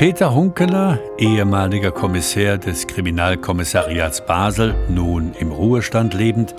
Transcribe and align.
Peter 0.00 0.34
Hunkeler, 0.34 0.98
ehemaliger 1.18 1.90
Kommissär 1.90 2.56
des 2.56 2.86
Kriminalkommissariats 2.86 4.24
Basel, 4.24 4.74
nun 4.88 5.34
im 5.38 5.52
Ruhestand 5.52 6.14
lebend, 6.14 6.54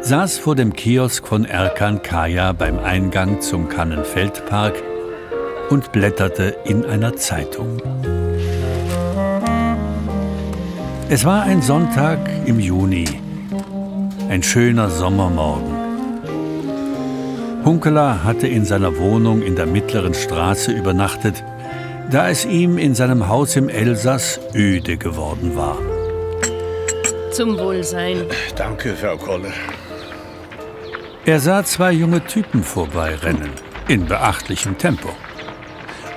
saß 0.00 0.38
vor 0.38 0.54
dem 0.54 0.72
Kiosk 0.72 1.26
von 1.26 1.44
Erkan 1.44 2.02
Kaya 2.02 2.52
beim 2.52 2.78
Eingang 2.78 3.40
zum 3.40 3.68
Kannenfeldpark 3.68 4.80
und 5.70 5.90
blätterte 5.90 6.56
in 6.64 6.84
einer 6.84 7.16
Zeitung. 7.16 7.82
Es 11.08 11.24
war 11.24 11.42
ein 11.42 11.62
Sonntag 11.62 12.20
im 12.46 12.60
Juni, 12.60 13.06
ein 14.28 14.44
schöner 14.44 14.88
Sommermorgen. 14.88 15.74
Hunkeler 17.64 18.22
hatte 18.22 18.46
in 18.46 18.64
seiner 18.64 18.96
Wohnung 18.98 19.42
in 19.42 19.56
der 19.56 19.66
mittleren 19.66 20.14
Straße 20.14 20.70
übernachtet, 20.70 21.42
da 22.10 22.28
es 22.30 22.44
ihm 22.44 22.78
in 22.78 22.94
seinem 22.94 23.28
Haus 23.28 23.56
im 23.56 23.68
Elsass 23.68 24.40
öde 24.54 24.96
geworden 24.96 25.56
war. 25.56 25.78
Zum 27.32 27.58
Wohlsein. 27.58 28.24
Danke, 28.54 28.94
Frau 28.94 29.16
Koller. 29.16 29.52
Er 31.24 31.40
sah 31.40 31.64
zwei 31.64 31.92
junge 31.92 32.24
Typen 32.24 32.62
vorbeirennen, 32.62 33.50
in 33.88 34.06
beachtlichem 34.06 34.78
Tempo. 34.78 35.10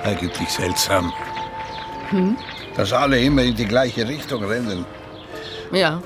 Eigentlich 0.04 0.48
seltsam. 0.48 1.12
Hm? 2.10 2.36
Dass 2.76 2.92
alle 2.92 3.20
immer 3.20 3.42
in 3.42 3.56
die 3.56 3.66
gleiche 3.66 4.06
Richtung 4.06 4.44
rennen. 4.44 4.86
Ja. 5.72 6.00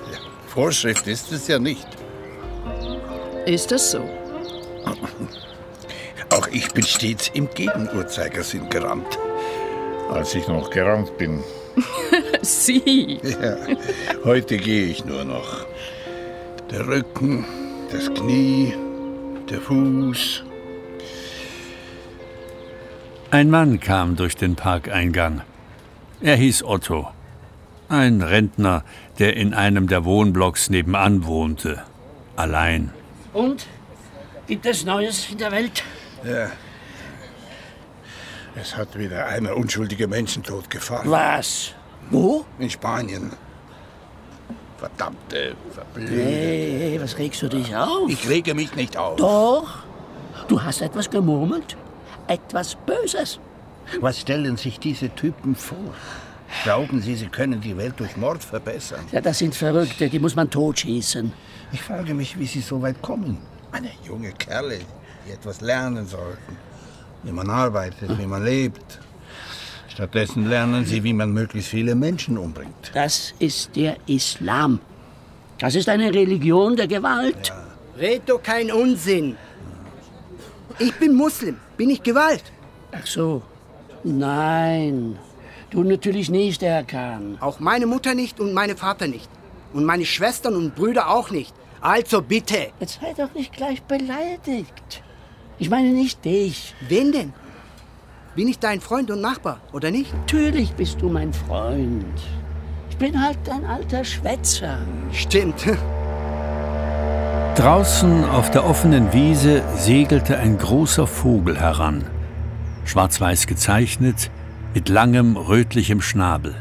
Vorschrift 0.48 1.06
ist 1.06 1.32
es 1.32 1.48
ja 1.48 1.58
nicht. 1.58 1.86
Ist 3.46 3.72
es 3.72 3.90
so? 3.90 4.00
Auch 6.30 6.48
ich 6.48 6.72
bin 6.72 6.84
stets 6.84 7.30
im 7.34 7.48
Gegenuhrzeigersinn 7.50 8.68
gerannt. 8.70 9.18
Als 10.14 10.34
ich 10.34 10.46
noch 10.46 10.70
gerannt 10.70 11.18
bin. 11.18 11.42
Sie? 12.42 13.18
Ja, 13.22 13.56
heute 14.24 14.56
gehe 14.56 14.86
ich 14.86 15.04
nur 15.04 15.24
noch. 15.24 15.66
Der 16.70 16.86
Rücken, 16.86 17.44
das 17.90 18.14
Knie, 18.14 18.74
der 19.50 19.60
Fuß. 19.60 20.44
Ein 23.32 23.50
Mann 23.50 23.80
kam 23.80 24.14
durch 24.14 24.36
den 24.36 24.54
Parkeingang. 24.54 25.42
Er 26.20 26.36
hieß 26.36 26.62
Otto. 26.62 27.08
Ein 27.88 28.22
Rentner, 28.22 28.84
der 29.18 29.36
in 29.36 29.52
einem 29.52 29.88
der 29.88 30.04
Wohnblocks 30.04 30.70
nebenan 30.70 31.26
wohnte. 31.26 31.82
Allein. 32.36 32.92
Und? 33.32 33.66
Gibt 34.46 34.64
es 34.64 34.84
Neues 34.84 35.28
in 35.30 35.38
der 35.38 35.50
Welt? 35.50 35.82
Ja. 36.24 36.50
Es 38.56 38.76
hat 38.76 38.96
wieder 38.96 39.26
einer 39.26 39.56
unschuldige 39.56 40.06
Menschen 40.06 40.42
totgefahren. 40.42 41.10
Was? 41.10 41.72
Wo? 42.10 42.44
In 42.58 42.70
Spanien. 42.70 43.32
Verdammte, 44.78 45.56
verblödete. 45.70 46.22
Hey, 46.22 47.00
was 47.00 47.18
regst 47.18 47.42
du 47.42 47.48
dich 47.48 47.74
auf? 47.74 48.08
Ich 48.08 48.28
rege 48.28 48.54
mich 48.54 48.74
nicht 48.76 48.96
auf. 48.96 49.16
Doch. 49.16 49.78
Du 50.48 50.62
hast 50.62 50.82
etwas 50.82 51.10
gemurmelt. 51.10 51.76
Etwas 52.28 52.76
Böses. 52.76 53.40
Was 54.00 54.20
stellen 54.20 54.56
sich 54.56 54.78
diese 54.78 55.10
Typen 55.10 55.54
vor? 55.56 55.94
Glauben 56.62 57.02
Sie, 57.02 57.16
sie 57.16 57.26
können 57.26 57.60
die 57.60 57.76
Welt 57.76 57.94
durch 57.98 58.16
Mord 58.16 58.42
verbessern? 58.44 59.04
Ja, 59.10 59.20
das 59.20 59.38
sind 59.38 59.54
Verrückte, 59.54 60.08
die 60.08 60.18
muss 60.20 60.36
man 60.36 60.48
totschießen. 60.48 61.32
Ich 61.72 61.82
frage 61.82 62.14
mich, 62.14 62.38
wie 62.38 62.46
sie 62.46 62.60
so 62.60 62.80
weit 62.80 63.02
kommen. 63.02 63.38
Meine 63.72 63.90
junge 64.04 64.32
Kerle, 64.32 64.78
die 65.26 65.32
etwas 65.32 65.60
lernen 65.60 66.06
sollten. 66.06 66.56
Wie 67.24 67.32
man 67.32 67.50
arbeitet, 67.50 68.18
wie 68.18 68.26
man 68.26 68.44
lebt. 68.44 69.00
Stattdessen 69.88 70.48
lernen 70.48 70.84
sie, 70.84 71.04
wie 71.04 71.12
man 71.12 71.32
möglichst 71.32 71.70
viele 71.70 71.94
Menschen 71.94 72.36
umbringt. 72.36 72.90
Das 72.94 73.32
ist 73.38 73.76
der 73.76 73.96
Islam. 74.06 74.80
Das 75.58 75.74
ist 75.74 75.88
eine 75.88 76.12
Religion 76.12 76.76
der 76.76 76.88
Gewalt. 76.88 77.48
Ja. 77.48 77.64
Red 77.98 78.22
doch 78.26 78.42
kein 78.42 78.72
Unsinn. 78.72 79.36
Ich 80.78 80.94
bin 80.96 81.14
Muslim. 81.14 81.56
Bin 81.76 81.90
ich 81.90 82.02
Gewalt? 82.02 82.42
Ach 82.92 83.06
so. 83.06 83.42
Nein. 84.02 85.16
Du 85.70 85.84
natürlich 85.84 86.28
nicht, 86.28 86.62
Herr 86.62 86.82
Kahn. 86.82 87.38
Auch 87.40 87.60
meine 87.60 87.86
Mutter 87.86 88.14
nicht 88.14 88.40
und 88.40 88.52
meine 88.52 88.76
Vater 88.76 89.06
nicht. 89.06 89.30
Und 89.72 89.84
meine 89.84 90.04
Schwestern 90.04 90.56
und 90.56 90.74
Brüder 90.74 91.08
auch 91.08 91.30
nicht. 91.30 91.54
Also 91.80 92.20
bitte. 92.20 92.72
Jetzt 92.80 93.00
sei 93.00 93.12
doch 93.16 93.32
nicht 93.34 93.52
gleich 93.52 93.82
beleidigt. 93.82 95.03
Ich 95.58 95.70
meine 95.70 95.88
nicht 95.88 96.24
dich. 96.24 96.74
Wen 96.88 97.12
denn? 97.12 97.32
Bin 98.34 98.48
ich 98.48 98.58
dein 98.58 98.80
Freund 98.80 99.10
und 99.10 99.20
Nachbar, 99.20 99.60
oder 99.72 99.92
nicht? 99.92 100.12
Natürlich 100.12 100.72
bist 100.72 101.00
du 101.00 101.08
mein 101.08 101.32
Freund. 101.32 102.20
Ich 102.90 102.96
bin 102.96 103.20
halt 103.20 103.48
ein 103.48 103.64
alter 103.64 104.04
Schwätzer. 104.04 104.78
Stimmt. 105.12 105.64
Draußen 107.56 108.24
auf 108.24 108.50
der 108.50 108.64
offenen 108.64 109.12
Wiese 109.12 109.62
segelte 109.76 110.38
ein 110.38 110.58
großer 110.58 111.06
Vogel 111.06 111.60
heran. 111.60 112.04
Schwarz-weiß 112.84 113.46
gezeichnet, 113.46 114.30
mit 114.74 114.88
langem 114.88 115.36
rötlichem 115.36 116.00
Schnabel. 116.00 116.56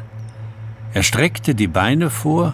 Er 0.93 1.01
streckte 1.01 1.55
die 1.55 1.67
Beine 1.67 2.11
vor, 2.11 2.53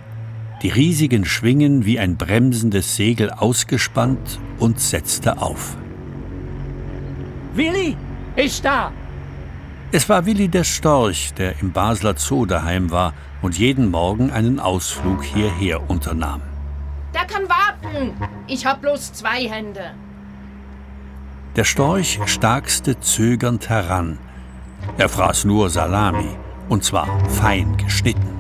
die 0.64 0.70
riesigen 0.70 1.26
Schwingen 1.26 1.86
wie 1.86 2.00
ein 2.00 2.16
bremsendes 2.16 2.96
Segel 2.96 3.30
ausgespannt 3.30 4.40
und 4.58 4.80
setzte 4.80 5.42
auf. 5.42 5.76
Willi 7.60 7.98
ist 8.38 8.64
da! 8.64 8.90
Es 9.92 10.08
war 10.08 10.26
Willi 10.26 10.48
der 10.48 10.64
Storch, 10.64 11.34
der 11.34 11.60
im 11.60 11.74
Basler 11.74 12.16
Zoo 12.16 12.46
daheim 12.46 12.90
war 12.90 13.14
und 13.42 13.58
jeden 13.58 13.92
Morgen 13.92 14.32
einen 14.32 14.62
Ausflug 14.62 15.26
hierher 15.26 15.90
unternahm. 15.90 16.42
Der 17.14 17.26
kann 17.26 17.50
warten. 17.50 18.14
Ich 18.48 18.66
hab 18.66 18.80
bloß 18.80 19.12
zwei 19.12 19.50
Hände. 19.50 19.92
Der 21.58 21.66
Storch 21.66 22.22
starkste 22.28 22.98
zögernd 23.02 23.68
heran. 23.68 24.20
Er 24.98 25.10
fraß 25.10 25.44
nur 25.44 25.70
Salami, 25.70 26.30
und 26.70 26.86
zwar 26.86 27.08
fein 27.28 27.76
geschnitten. 27.76 28.39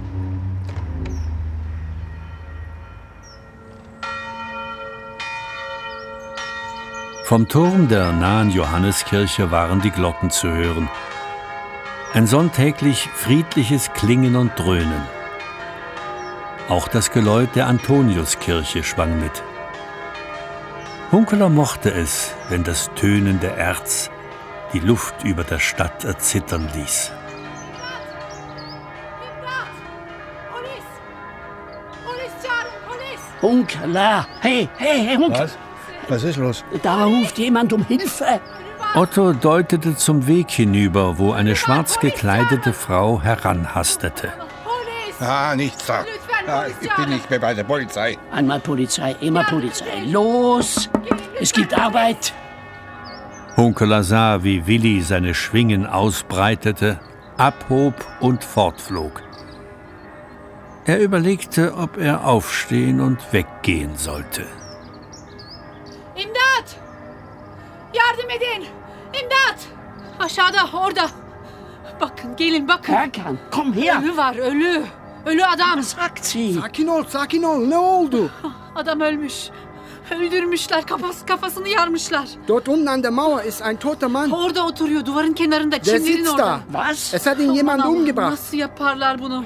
Vom 7.30 7.48
Turm 7.48 7.88
der 7.88 8.12
nahen 8.12 8.50
Johanneskirche 8.50 9.52
waren 9.52 9.82
die 9.82 9.92
Glocken 9.92 10.32
zu 10.32 10.50
hören. 10.50 10.90
Ein 12.12 12.26
sonntäglich 12.26 13.08
friedliches 13.14 13.94
Klingen 13.94 14.36
und 14.36 14.58
Dröhnen. 14.58 15.04
Auch 16.70 16.88
das 16.88 17.12
Geläut 17.12 17.50
der 17.54 17.68
Antoniuskirche 17.68 18.82
schwang 18.82 19.20
mit. 19.20 19.44
Hunkeler 21.12 21.50
mochte 21.50 21.94
es, 21.94 22.34
wenn 22.50 22.64
das 22.64 22.90
Tönen 22.96 23.40
der 23.40 23.56
Erz 23.58 24.10
die 24.74 24.80
Luft 24.80 25.24
über 25.24 25.44
der 25.44 25.60
Stadt 25.60 26.04
erzittern 26.06 26.68
ließ. 26.74 27.12
Hunkeler! 33.44 34.26
Hey, 34.42 34.68
hey, 34.80 35.06
hey, 35.06 35.16
Hunkeler! 35.16 35.69
Was? 36.09 36.24
Ist 36.24 36.38
los? 36.38 36.64
Da 36.84 37.06
ruft 37.06 37.38
jemand 37.38 37.72
um 37.72 37.86
Hilfe. 37.86 38.42
Otto 38.96 39.34
deutete 39.34 39.96
zum 39.96 40.25
Weg 40.25 40.50
hinüber, 40.50 41.20
wo 41.20 41.31
eine 41.31 41.56
schwarz 41.56 42.00
gekleidete 42.00 42.74
Frau 42.74 43.22
heranhastete. 43.22 44.34
Ah, 45.19 45.56
nichts 45.56 45.86
da. 45.86 46.06
Ah, 46.48 46.66
ich 46.81 46.96
bin 46.96 47.09
nicht 47.09 47.30
mehr 47.30 47.40
bei 47.40 47.54
der 47.54 47.63
Polizei. 47.63 48.18
Einmal 48.31 48.60
Polizei, 48.60 49.16
immer 49.22 49.44
Polizei. 49.44 50.04
Los! 50.07 50.89
Es 51.39 51.54
gibt 51.54 51.78
Arbeit. 51.78 52.34
Hunkeler 53.56 54.04
sah, 54.04 54.44
wie 54.44 54.66
Willi 54.66 55.01
seine 55.01 55.34
Schwingen 55.36 55.86
ausbreitete, 55.86 57.00
abhob 57.38 57.94
und 58.19 58.44
fortflog. 58.44 59.22
Er 60.86 61.00
überlegte, 61.00 61.75
ob 61.75 61.98
er 61.98 62.25
aufstehen 62.25 63.00
und 63.01 63.19
weggehen 63.31 63.95
sollte. 63.95 64.48
Yardım 67.94 68.30
edin. 68.30 68.68
İmdat. 69.24 69.59
Aşağıda 70.19 70.57
orada. 70.74 71.07
Bakın 72.01 72.36
gelin 72.36 72.68
bakın. 72.68 72.94
Erkan 72.94 73.38
komm 73.51 73.74
her. 73.74 74.01
Ölü 74.03 74.18
var 74.18 74.36
ölü. 74.36 74.83
Ölü 75.25 75.45
adam. 75.45 75.83
Sagt 75.83 76.25
sie. 76.25 76.53
Sakin 76.53 76.88
ol, 76.88 77.03
sakin 77.07 77.44
ol. 77.44 77.57
Ne 77.68 77.77
oldu? 77.77 78.30
Adam 78.75 79.01
ölmüş. 79.01 79.50
Öldürmüşler. 80.12 80.86
Kafası, 80.86 81.25
kafasını 81.25 81.69
yarmışlar. 81.69 82.27
Dort 82.47 82.68
unten 82.68 82.86
an 82.94 83.03
der 83.03 83.12
Mauer 83.12 83.45
ist 83.45 83.62
ein 83.62 83.75
toter 83.75 84.09
Mann. 84.09 84.31
Orada 84.31 84.65
oturuyor. 84.65 85.06
Duvarın 85.06 85.33
kenarında. 85.33 85.75
Der 85.75 85.83
Çimlerin 85.83 86.03
sitzt 86.18 86.31
orada. 86.33 86.45
da. 86.45 86.59
Was? 86.74 87.13
Es 87.13 87.25
hat 87.25 87.39
ihn 87.39 87.56
jemand 87.56 87.80
Aman 87.80 87.80
Allah'ım, 87.89 88.00
umgebracht. 88.00 88.31
Nasıl 88.31 88.57
yaparlar 88.57 89.19
bunu? 89.19 89.45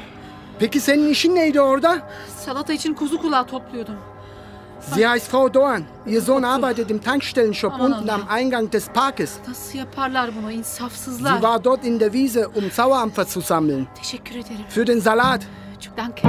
Peki 0.59 0.79
senin 0.79 1.09
işin 1.09 1.35
neydi 1.35 1.61
orada? 1.61 1.97
Salata 2.45 2.73
için 2.73 2.93
kuzu 2.93 3.21
kulağı 3.21 3.47
topluyordum. 3.47 3.95
Sie 4.91 5.07
heißt 5.07 5.27
Frau 5.27 5.50
Doğan. 5.50 5.85
Ihr 6.06 6.21
Sohn 6.21 6.44
arbeitet 6.44 6.91
im 6.91 7.01
Tankstellenshop 7.01 7.80
unten 7.80 8.09
am 8.09 8.27
Eingang 8.27 8.69
des 8.69 8.89
Parkes. 8.89 9.39
Sie 9.53 9.83
war 11.41 11.59
dort 11.59 11.85
in 11.85 12.00
der 12.00 12.12
Wiese, 12.12 12.50
um 12.50 12.69
Sauerampfer 12.69 13.27
zu 13.27 13.39
sammeln. 13.39 13.88
Für 14.68 14.85
den 14.85 15.01
Salat. 15.01 15.41
Danke. 15.95 16.21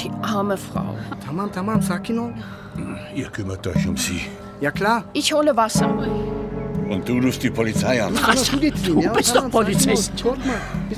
Die 0.00 0.10
arme 0.22 0.56
Frau. 0.56 0.94
Tamam 1.24 1.50
tamam 1.52 1.82
sakin 1.82 2.18
ol. 2.18 2.34
Ihr 3.14 3.28
kümmert 3.28 3.66
euch 3.66 3.86
um 3.86 3.96
sie. 3.96 4.22
Ja 4.60 4.70
klar. 4.70 5.04
Ich 5.12 5.32
hole 5.32 5.56
Wasser. 5.56 5.88
Und 6.88 7.08
du 7.08 7.18
rufst 7.18 7.42
die 7.42 7.50
Polizei 7.50 8.02
an. 8.02 8.14
Getireyim 8.60 9.00
ya. 9.00 9.12
bist 9.12 9.34
doch 9.34 9.50
Polizist. 9.50 10.12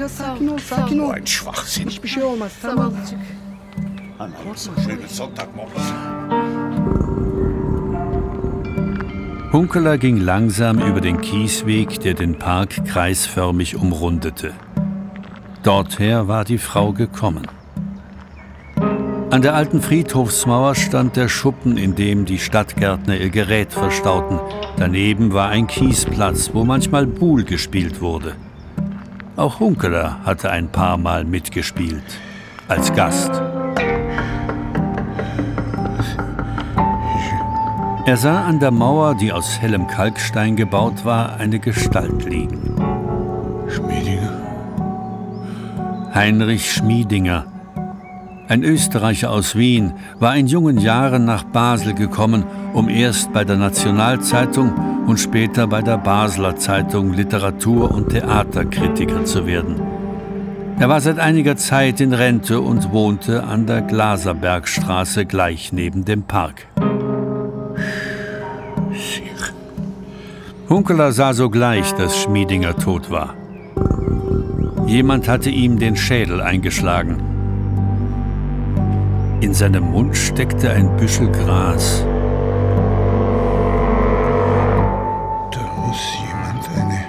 Sakin 0.08 0.48
ol, 0.50 0.58
sakin 0.58 1.00
ol. 1.00 1.12
Ein 1.12 1.26
Schwachsinn. 1.26 1.88
Hiçbir 1.88 2.08
şey 2.08 2.22
olmaz 2.22 2.52
tamam. 2.60 2.94
Einmal 4.18 4.56
so 4.56 4.70
schönen 4.82 5.06
Sonntagmorgen. 5.08 5.82
Hunkeler 9.52 9.98
ging 9.98 10.16
langsam 10.16 10.78
über 10.78 11.02
den 11.02 11.20
Kiesweg, 11.20 12.00
der 12.00 12.14
den 12.14 12.38
Park 12.38 12.86
kreisförmig 12.86 13.76
umrundete. 13.76 14.54
Dorther 15.62 16.28
war 16.28 16.44
die 16.44 16.56
Frau 16.56 16.92
gekommen. 16.92 17.46
An 19.30 19.42
der 19.42 19.54
alten 19.54 19.82
Friedhofsmauer 19.82 20.74
stand 20.74 21.16
der 21.16 21.28
Schuppen, 21.28 21.76
in 21.76 21.94
dem 21.94 22.24
die 22.24 22.38
Stadtgärtner 22.38 23.18
ihr 23.18 23.28
Gerät 23.28 23.72
verstauten. 23.74 24.40
Daneben 24.78 25.34
war 25.34 25.50
ein 25.50 25.66
Kiesplatz, 25.66 26.50
wo 26.54 26.64
manchmal 26.64 27.06
Buhl 27.06 27.44
gespielt 27.44 28.00
wurde. 28.00 28.34
Auch 29.36 29.60
Hunkeler 29.60 30.24
hatte 30.24 30.50
ein 30.50 30.68
paar 30.68 30.96
Mal 30.96 31.24
mitgespielt. 31.24 32.18
Als 32.68 32.92
Gast. 32.94 33.30
Er 38.06 38.16
sah 38.16 38.44
an 38.44 38.60
der 38.60 38.70
Mauer, 38.70 39.16
die 39.16 39.32
aus 39.32 39.58
hellem 39.60 39.88
Kalkstein 39.88 40.54
gebaut 40.54 41.04
war, 41.04 41.40
eine 41.40 41.58
Gestalt 41.58 42.24
liegen. 42.24 42.76
Schmiedinger? 43.68 44.30
Heinrich 46.14 46.72
Schmiedinger, 46.72 47.46
ein 48.46 48.62
Österreicher 48.62 49.32
aus 49.32 49.56
Wien, 49.56 49.94
war 50.20 50.36
in 50.36 50.46
jungen 50.46 50.78
Jahren 50.78 51.24
nach 51.24 51.42
Basel 51.42 51.94
gekommen, 51.94 52.44
um 52.74 52.88
erst 52.88 53.32
bei 53.32 53.42
der 53.42 53.56
Nationalzeitung 53.56 54.72
und 55.08 55.18
später 55.18 55.66
bei 55.66 55.82
der 55.82 55.98
Basler 55.98 56.54
Zeitung 56.54 57.12
Literatur- 57.12 57.90
und 57.90 58.10
Theaterkritiker 58.10 59.24
zu 59.24 59.48
werden. 59.48 59.80
Er 60.78 60.88
war 60.88 61.00
seit 61.00 61.18
einiger 61.18 61.56
Zeit 61.56 62.00
in 62.00 62.12
Rente 62.12 62.60
und 62.60 62.92
wohnte 62.92 63.42
an 63.42 63.66
der 63.66 63.82
Glaserbergstraße 63.82 65.26
gleich 65.26 65.72
neben 65.72 66.04
dem 66.04 66.22
Park. 66.22 66.68
Hunkeler 70.68 71.12
sah 71.12 71.32
sogleich, 71.32 71.92
dass 71.92 72.18
Schmiedinger 72.18 72.76
tot 72.76 73.08
war. 73.08 73.34
Jemand 74.86 75.28
hatte 75.28 75.48
ihm 75.48 75.78
den 75.78 75.96
Schädel 75.96 76.40
eingeschlagen. 76.40 77.22
In 79.40 79.54
seinem 79.54 79.92
Mund 79.92 80.16
steckte 80.16 80.70
ein 80.70 80.96
Büschel 80.96 81.30
Gras. 81.30 82.04
Da 85.52 85.60
muss 85.86 86.02
jemand 86.26 86.68
eine 86.74 87.04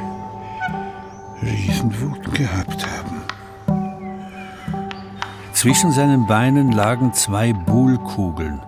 Riesenwut 1.41 2.33
gehabt 2.35 2.85
haben. 2.85 3.21
Zwischen 5.53 5.91
seinen 5.91 6.27
Beinen 6.27 6.71
lagen 6.71 7.11
zwei 7.13 7.53
Buhlkugeln. 7.53 8.61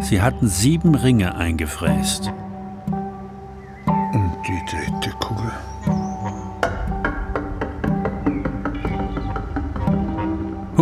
Sie 0.00 0.22
hatten 0.22 0.48
sieben 0.48 0.94
Ringe 0.94 1.34
eingefräst. 1.34 2.32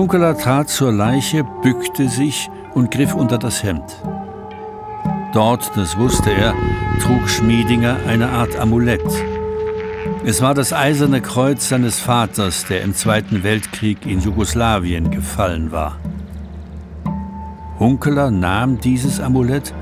Hunkeler 0.05 0.37
trat 0.37 0.69
zur 0.69 0.93
Leiche, 0.93 1.45
bückte 1.63 2.11
sich 2.11 2.51
und 2.75 2.91
griff 2.91 3.15
unter 3.15 3.39
das 3.39 3.63
Hemd. 3.63 4.03
Dort, 5.33 5.75
das 5.77 5.97
wusste 5.97 6.31
er, 6.31 6.53
trug 7.01 7.27
Schmiedinger 7.27 7.97
eine 8.07 8.29
Art 8.29 8.55
Amulett. 8.55 9.01
Es 10.23 10.43
war 10.43 10.53
das 10.53 10.75
eiserne 10.75 11.23
Kreuz 11.23 11.71
seines 11.71 12.01
Vaters, 12.01 12.67
der 12.67 12.83
im 12.83 12.95
Zweiten 12.95 13.45
Weltkrieg 13.45 14.05
in 14.05 14.21
Jugoslawien 14.21 15.11
gefallen 15.11 15.73
war. 15.73 15.97
Hunkeler 17.79 18.31
nahm 18.31 18.79
dieses 18.81 19.21
Amulett, 19.21 19.73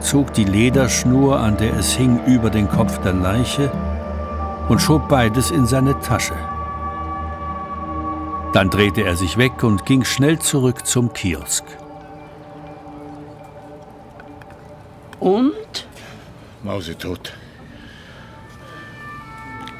zog 0.00 0.34
die 0.34 0.44
Lederschnur, 0.44 1.40
an 1.40 1.56
der 1.56 1.78
es 1.78 1.94
hing, 1.94 2.20
über 2.26 2.50
den 2.50 2.68
Kopf 2.68 2.98
der 2.98 3.14
Leiche 3.14 3.72
und 4.68 4.82
schob 4.82 5.08
beides 5.08 5.50
in 5.50 5.64
seine 5.64 5.98
Tasche. 6.00 6.34
Dann 8.52 8.68
drehte 8.68 9.02
er 9.02 9.16
sich 9.16 9.38
weg 9.38 9.62
und 9.62 9.86
ging 9.86 10.04
schnell 10.04 10.38
zurück 10.38 10.86
zum 10.86 11.12
Kiosk. 11.12 11.64
Und? 15.20 15.86
Mausetot. 16.62 17.32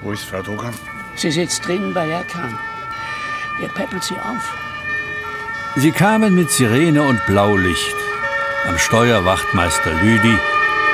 Wo 0.02 0.12
ist 0.12 0.24
Frau 0.24 0.42
Dogan? 0.42 0.72
Sie 1.16 1.30
sitzt 1.30 1.66
drin 1.66 1.92
bei 1.92 2.08
Erkan. 2.08 2.58
Er 3.60 3.68
peppelt 3.68 4.02
sie 4.02 4.14
auf. 4.14 4.54
Sie 5.76 5.90
kamen 5.90 6.34
mit 6.34 6.50
Sirene 6.50 7.02
und 7.02 7.24
Blaulicht. 7.26 7.96
Am 8.68 8.78
Steuer 8.78 9.24
Wachtmeister 9.24 9.92
Lüdi, 10.02 10.36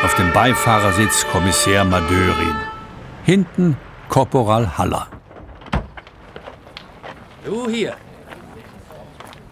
auf 0.04 0.14
dem 0.14 0.32
Beifahrersitz 0.32 1.26
Kommissär 1.30 1.84
Madörin. 1.84 2.56
Hinten 3.24 3.76
Korporal 4.08 4.78
Haller. 4.78 5.08
Du 7.48 7.66
hier. 7.66 7.96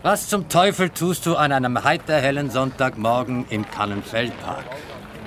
Was 0.02 0.28
zum 0.28 0.50
Teufel 0.50 0.90
tust 0.90 1.24
du 1.24 1.34
an 1.34 1.50
einem 1.50 1.82
heiterhellen 1.82 2.50
Sonntagmorgen 2.50 3.46
im 3.48 3.64
Kannenfeldpark? 3.70 4.66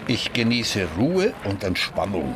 Ich 0.05 0.33
genieße 0.33 0.87
Ruhe 0.95 1.33
und 1.45 1.63
Entspannung. 1.63 2.35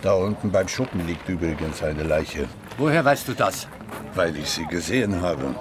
Da 0.00 0.14
unten 0.14 0.50
beim 0.50 0.68
Schuppen 0.68 1.06
liegt 1.06 1.28
übrigens 1.28 1.82
eine 1.82 2.02
Leiche, 2.02 2.48
Woher 2.78 3.04
weißt 3.04 3.28
du 3.28 3.34
das? 3.34 3.68
weil 4.14 4.34
ich 4.38 4.48
sie 4.48 4.64
gesehen 4.64 5.20
habe. 5.20 5.54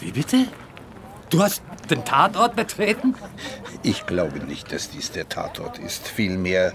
Wie 0.00 0.10
bitte? 0.10 0.46
Du 1.30 1.40
hast 1.40 1.62
den 1.88 2.04
Tatort 2.04 2.56
betreten? 2.56 3.14
Ich 3.84 4.06
glaube 4.06 4.40
nicht, 4.40 4.72
dass 4.72 4.90
dies 4.90 5.12
der 5.12 5.28
Tatort 5.28 5.78
ist. 5.78 6.08
Vielmehr 6.08 6.72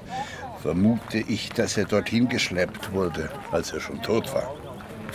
vermute 0.62 1.18
ich, 1.18 1.50
dass 1.50 1.76
er 1.76 1.84
dorthin 1.84 2.30
geschleppt 2.30 2.94
wurde, 2.94 3.30
als 3.52 3.74
er 3.74 3.82
schon 3.82 4.02
tot 4.02 4.34
war. 4.34 4.54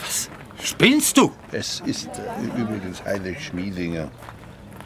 Was? 0.01 0.29
Spinnst 0.61 1.17
du? 1.17 1.31
Es 1.51 1.81
ist 1.85 2.07
äh, 2.07 2.61
übrigens 2.61 3.03
Heinrich 3.05 3.45
Schmiedinger, 3.45 4.11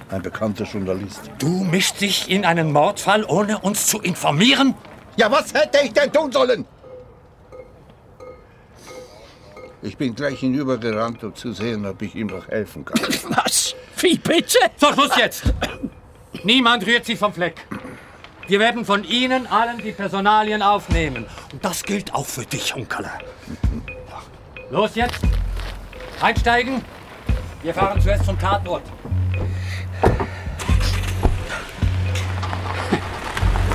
ein 0.09 0.21
bekannter 0.21 0.65
Journalist. 0.65 1.31
Du 1.39 1.63
mischst 1.63 1.99
dich 2.01 2.29
in 2.29 2.45
einen 2.45 2.71
Mordfall, 2.71 3.25
ohne 3.25 3.59
uns 3.59 3.87
zu 3.87 3.99
informieren? 3.99 4.75
Ja, 5.15 5.31
was 5.31 5.53
hätte 5.53 5.79
ich 5.83 5.93
denn 5.93 6.11
tun 6.11 6.31
sollen? 6.31 6.65
Ich 9.81 9.97
bin 9.97 10.15
gleich 10.15 10.39
hinübergerannt, 10.39 11.23
um 11.25 11.35
zu 11.35 11.51
sehen, 11.51 11.85
ob 11.85 12.01
ich 12.01 12.15
ihm 12.15 12.27
noch 12.27 12.47
helfen 12.47 12.85
kann. 12.85 13.01
Was? 13.29 13.75
Wie 13.97 14.17
bitte? 14.17 14.57
So, 14.77 14.93
Schluss 14.93 15.17
jetzt! 15.17 15.43
Niemand 16.43 16.85
rührt 16.85 17.05
sich 17.05 17.19
vom 17.19 17.33
Fleck. 17.33 17.67
Wir 18.47 18.59
werden 18.59 18.85
von 18.85 19.03
Ihnen 19.03 19.45
allen 19.47 19.79
die 19.79 19.91
Personalien 19.91 20.61
aufnehmen. 20.61 21.25
Und 21.51 21.63
das 21.63 21.83
gilt 21.83 22.13
auch 22.13 22.25
für 22.25 22.45
dich, 22.45 22.75
Hunkerle. 22.75 23.11
Los 24.73 24.95
jetzt! 24.95 25.21
Einsteigen! 26.19 26.81
Wir 27.61 27.75
fahren 27.75 28.01
zuerst 28.01 28.25
zum 28.25 28.39
Tatort. 28.39 28.81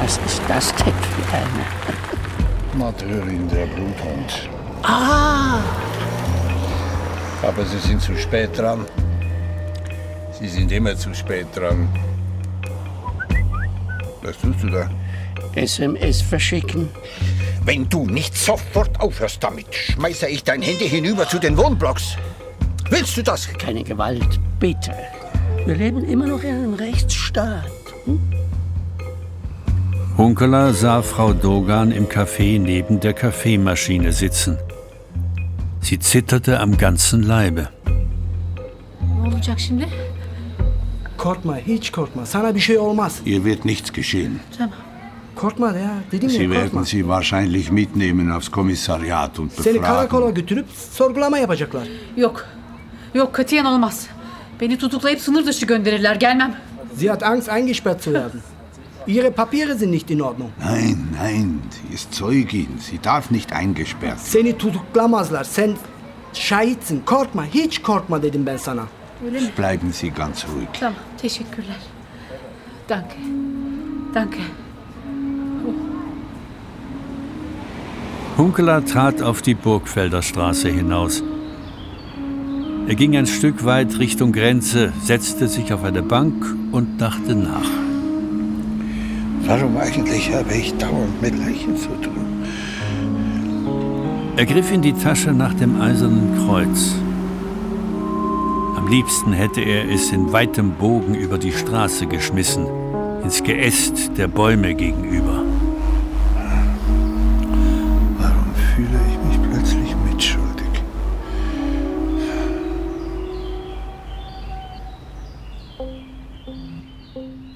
Was 0.00 0.18
ist 0.18 0.42
das 0.48 0.74
denn 0.74 0.92
für 0.92 1.36
eine? 1.36 2.82
Mateurin, 2.82 3.48
der 3.48 3.66
Bluthund. 3.66 4.48
Ah! 4.82 5.60
Aber 7.44 7.64
Sie 7.64 7.78
sind 7.78 8.02
zu 8.02 8.16
spät 8.16 8.58
dran. 8.58 8.84
Sie 10.32 10.48
sind 10.48 10.72
immer 10.72 10.96
zu 10.96 11.14
spät 11.14 11.46
dran. 11.54 11.88
Was 14.22 14.36
tust 14.36 14.64
du 14.64 14.70
da? 14.70 14.90
SMS 15.54 16.22
verschicken. 16.22 16.88
Wenn 17.64 17.88
du 17.88 18.06
nicht 18.06 18.36
sofort 18.36 19.00
aufhörst 19.00 19.42
damit, 19.42 19.74
schmeiße 19.74 20.26
ich 20.28 20.44
dein 20.44 20.62
Handy 20.62 20.88
hinüber 20.88 21.28
zu 21.28 21.38
den 21.38 21.56
Wohnblocks. 21.56 22.16
Willst 22.90 23.16
du 23.16 23.22
das? 23.22 23.48
Keine 23.58 23.84
Gewalt, 23.84 24.40
bitte. 24.58 24.92
Wir 25.66 25.74
leben 25.74 26.04
immer 26.04 26.26
noch 26.26 26.42
in 26.42 26.54
einem 26.54 26.74
Rechtsstaat. 26.74 27.70
Hunkeler 30.16 30.72
sah 30.72 31.02
Frau 31.02 31.32
Dogan 31.32 31.92
im 31.92 32.06
Café 32.08 32.58
neben 32.58 33.00
der 33.00 33.12
Kaffeemaschine 33.12 34.12
sitzen. 34.12 34.56
Sie 35.80 35.98
zitterte 35.98 36.58
am 36.60 36.76
ganzen 36.76 37.22
Leibe. 37.22 37.68
Olacak 39.24 39.60
şimdi? 39.60 39.86
Korkma, 41.16 41.56
hiç 41.56 41.92
korkma. 41.92 42.26
Sana 42.26 42.54
bir 42.54 42.60
şey 42.60 42.78
olmaz. 42.78 43.20
Ihr 43.26 43.44
wird 43.44 43.64
nichts 43.64 43.92
geschehen. 43.92 44.40
Korkma 45.40 45.66
ya. 45.66 45.90
Dedim 46.12 46.30
Sie 46.30 46.42
ya 46.42 46.50
werden 46.50 46.62
korkma. 46.70 46.84
sie 46.84 47.02
wahrscheinlich 47.04 47.70
mitnehmen 47.70 48.30
aufs 48.30 48.50
Kommissariat 48.50 49.38
und 49.38 49.52
Seni 49.52 49.74
befragen. 49.78 49.82
karakola 49.82 50.30
götürüp 50.30 50.66
sorgulama 50.90 51.38
yapacaklar. 51.38 51.88
Yok. 52.16 52.44
Yok 53.14 53.34
katiyen 53.34 53.64
olmaz. 53.64 54.06
Beni 54.60 54.78
tutuklayıp 54.78 55.20
sınır 55.20 55.46
dışı 55.46 55.66
gönderirler. 55.66 56.16
Gelmem. 56.16 56.54
Sie 56.96 57.10
hat 57.10 57.22
Angst, 57.22 57.48
eingesperrt 57.48 58.02
zu 58.02 58.12
werden. 58.12 58.40
Ihre 59.06 59.30
Papiere 59.30 59.74
sind 59.74 59.90
nicht 59.92 60.10
in 60.10 60.20
Ordnung. 60.20 60.50
Nein, 60.64 60.96
nein, 61.22 61.60
sie 61.70 61.94
ist 61.94 62.14
Zeugin. 62.14 62.68
Sie 62.80 62.98
darf 63.04 63.30
nicht 63.30 63.52
eingesperrt. 63.52 64.18
Seni 64.20 64.58
tutuklamazlar. 64.58 65.44
Sen 65.44 65.76
şahitsin. 66.32 67.02
Korkma, 67.06 67.44
hiç 67.44 67.82
korkma 67.82 68.22
dedim 68.22 68.46
ben 68.46 68.56
sana. 68.56 68.82
Öyle 69.26 69.40
mi? 69.40 69.46
Bleiben 69.58 69.90
Sie 69.92 70.08
ganz 70.14 70.44
ruhig. 70.44 70.68
Tamam. 70.80 70.94
Teşekkürler. 71.22 71.76
Danke. 72.88 73.16
Danke. 74.14 74.38
Hunkeler 78.38 78.84
trat 78.84 79.20
auf 79.20 79.42
die 79.42 79.54
Burgfelder 79.54 80.22
Straße 80.22 80.68
hinaus. 80.68 81.24
Er 82.86 82.94
ging 82.94 83.16
ein 83.16 83.26
Stück 83.26 83.64
weit 83.64 83.98
Richtung 83.98 84.30
Grenze, 84.30 84.92
setzte 85.02 85.48
sich 85.48 85.72
auf 85.72 85.82
eine 85.82 86.02
Bank 86.02 86.46
und 86.70 87.00
dachte 87.00 87.34
nach. 87.34 87.68
Warum 89.44 89.76
eigentlich 89.76 90.32
habe 90.32 90.54
ich 90.54 90.72
dauernd 90.76 91.20
mit 91.20 91.36
Leichen 91.36 91.76
zu 91.76 91.88
tun? 92.00 92.44
Er 94.36 94.46
griff 94.46 94.70
in 94.70 94.82
die 94.82 94.92
Tasche 94.92 95.32
nach 95.32 95.54
dem 95.54 95.80
eisernen 95.80 96.46
Kreuz. 96.46 96.94
Am 98.76 98.86
liebsten 98.88 99.32
hätte 99.32 99.62
er 99.62 99.90
es 99.90 100.12
in 100.12 100.32
weitem 100.32 100.74
Bogen 100.74 101.16
über 101.16 101.38
die 101.38 101.50
Straße 101.50 102.06
geschmissen, 102.06 102.66
ins 103.24 103.42
Geäst 103.42 104.16
der 104.16 104.28
Bäume 104.28 104.76
gegenüber. 104.76 105.47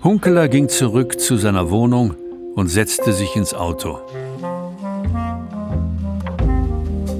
Hunkeler 0.04 0.48
ging 0.48 0.68
zurück 0.68 1.20
zu 1.20 1.36
seiner 1.36 1.70
Wohnung 1.70 2.14
und 2.54 2.68
setzte 2.68 3.12
sich 3.12 3.36
ins 3.36 3.54
Auto. 3.54 3.98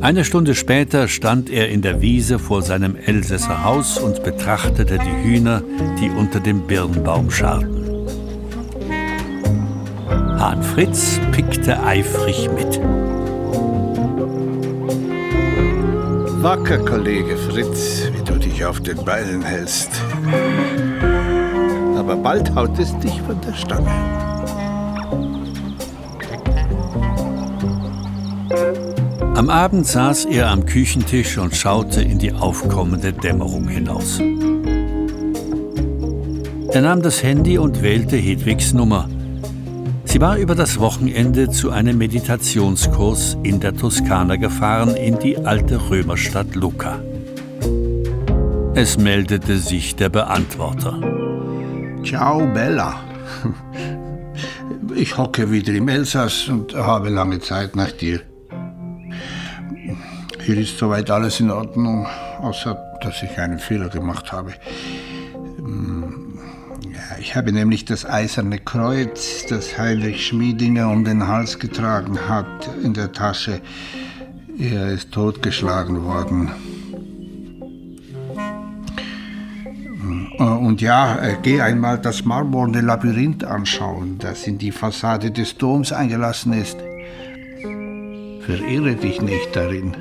Eine 0.01 0.25
Stunde 0.25 0.57
später 0.57 1.07
stand 1.07 1.49
er 1.49 1.69
in 1.69 1.81
der 1.81 2.01
Wiese 2.01 2.41
vor 2.41 2.63
seinem 2.63 2.97
Elsässer 2.97 3.63
Haus 3.63 3.99
und 3.99 4.25
betrachtete 4.25 4.99
die 4.99 5.25
Hühner, 5.25 5.63
die 6.01 6.11
unter 6.11 6.41
dem 6.41 6.67
Birnbaum 6.67 7.31
scharten. 7.31 8.09
Hahn 10.41 10.61
Fritz 10.65 11.21
pickte 11.31 11.81
eifrig 11.85 12.51
mit. 12.51 12.81
Wacker, 16.43 16.79
Kollege 16.79 17.37
Fritz, 17.37 18.11
wie 18.13 18.25
du 18.25 18.41
dich 18.41 18.65
auf 18.65 18.81
den 18.81 19.05
Beinen 19.05 19.43
hältst. 19.43 19.93
Aber 22.03 22.17
bald 22.17 22.53
haut 22.57 22.77
es 22.81 22.99
dich 22.99 23.23
von 23.23 23.41
der 23.43 23.53
Stange. 23.53 23.89
Am 29.37 29.49
Abend 29.49 29.87
saß 29.87 30.25
er 30.25 30.51
am 30.51 30.67
Küchentisch 30.67 31.39
und 31.39 31.55
schaute 31.55 32.03
in 32.03 32.19
die 32.19 32.33
aufkommende 32.33 33.13
Dämmerung 33.13 33.69
hinaus. 33.69 34.19
Er 36.73 36.83
nahm 36.83 37.03
das 37.03 37.23
Handy 37.23 37.57
und 37.57 37.83
wählte 37.83 38.17
Hedwigs 38.17 38.73
Nummer. 38.73 39.09
Sie 40.05 40.21
war 40.21 40.39
über 40.39 40.57
das 40.57 40.81
Wochenende 40.81 41.51
zu 41.51 41.71
einem 41.71 41.99
Meditationskurs 41.99 43.39
in 43.45 43.61
der 43.61 43.77
Toskana 43.77 44.35
gefahren 44.37 44.97
in 44.97 45.21
die 45.21 45.39
alte 45.39 45.89
Römerstadt 45.89 46.57
Lucca. 46.57 46.99
Es 48.75 48.99
meldete 48.99 49.59
sich 49.59 49.95
der 49.95 50.09
Beantworter. 50.09 51.22
Ciao, 52.05 52.47
Bella. 52.53 53.01
Ich 54.95 55.17
hocke 55.17 55.51
wieder 55.51 55.73
im 55.73 55.89
Elsass 55.89 56.49
und 56.49 56.75
habe 56.75 57.09
lange 57.09 57.41
Zeit 57.41 57.77
nach 57.77 57.91
dir. 57.93 58.21
Hier 60.45 60.59
ist 60.59 60.79
soweit 60.79 61.11
alles 61.11 61.41
in 61.41 61.51
Ordnung, 61.51 62.07
außer 62.41 62.77
dass 63.01 63.23
ich 63.23 63.39
einen 63.39 63.59
Fehler 63.59 63.89
gemacht 63.89 64.33
habe. 64.33 64.53
Hm, 65.59 66.39
Ich 67.21 67.37
habe 67.37 67.53
nämlich 67.53 67.85
das 67.85 68.05
eiserne 68.05 68.59
Kreuz, 68.59 69.47
das 69.49 69.79
Heinrich 69.79 70.27
Schmiedinger 70.27 70.91
um 70.91 71.05
den 71.05 71.29
Hals 71.29 71.59
getragen 71.59 72.19
hat, 72.29 72.69
in 72.83 72.95
der 72.95 73.13
Tasche. 73.13 73.61
Er 74.59 74.89
ist 74.91 75.13
totgeschlagen 75.13 76.05
worden. 76.05 76.51
Und 80.73 80.81
ja, 80.81 81.19
äh, 81.19 81.37
geh 81.43 81.61
einmal 81.61 81.99
das 81.99 82.25
marmorne 82.25 82.81
Labyrinth 82.81 83.45
anschauen, 83.45 84.17
das 84.19 84.47
in 84.47 84.57
die 84.57 84.73
Fassade 84.73 85.31
des 85.31 85.59
Doms 85.59 85.93
eingelassen 85.93 86.55
ist. 86.55 86.79
Verirre 88.41 88.95
dich 88.95 89.21
nicht 89.21 89.55
darin. 89.55 89.95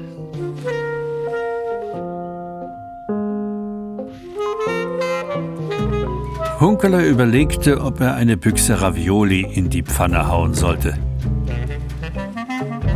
Hunkeler 6.62 7.06
überlegte, 7.06 7.82
ob 7.82 8.00
er 8.00 8.14
eine 8.14 8.38
Büchse 8.38 8.80
Ravioli 8.80 9.42
in 9.42 9.70
die 9.70 9.84
Pfanne 9.84 10.30
hauen 10.30 10.54
sollte. 10.54 10.98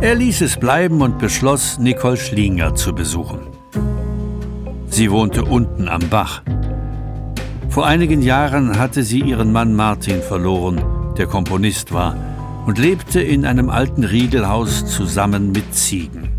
Er 0.00 0.14
ließ 0.14 0.40
es 0.40 0.56
bleiben 0.56 1.02
und 1.02 1.18
beschloss, 1.18 1.78
Nicole 1.78 2.16
Schlinger 2.16 2.74
zu 2.74 2.94
besuchen. 2.94 3.40
Sie 4.88 5.10
wohnte 5.10 5.44
unten 5.44 5.90
am 5.90 6.08
Bach. 6.08 6.42
Vor 7.76 7.86
einigen 7.86 8.22
Jahren 8.22 8.78
hatte 8.78 9.02
sie 9.02 9.20
ihren 9.20 9.52
Mann 9.52 9.74
Martin 9.74 10.22
verloren, 10.22 10.80
der 11.18 11.26
Komponist 11.26 11.92
war, 11.92 12.16
und 12.64 12.78
lebte 12.78 13.20
in 13.20 13.44
einem 13.44 13.68
alten 13.68 14.02
Riegelhaus 14.02 14.86
zusammen 14.86 15.52
mit 15.52 15.74
Ziegen. 15.74 16.30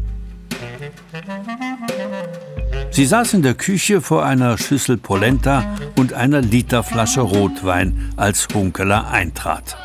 Sie 2.90 3.06
saß 3.06 3.36
in 3.36 3.44
der 3.44 3.54
Küche 3.54 4.02
vor 4.02 4.26
einer 4.26 4.58
Schüssel 4.58 4.98
Polenta 4.98 5.64
und 5.96 6.14
einer 6.14 6.42
Literflasche 6.42 7.22
Rotwein, 7.22 8.12
als 8.16 8.48
Hunkeler 8.52 9.12
eintrat. 9.12 9.78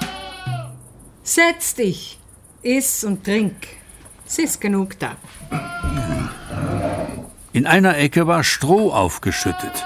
Setz 1.22 1.74
dich, 1.74 2.18
iss 2.62 3.04
und 3.04 3.24
trink. 3.24 3.56
Es 4.26 4.38
ist 4.38 4.58
genug 4.58 4.98
da. 4.98 5.16
In 7.52 7.66
einer 7.66 7.98
Ecke 7.98 8.26
war 8.26 8.42
Stroh 8.42 8.90
aufgeschüttet. 8.90 9.84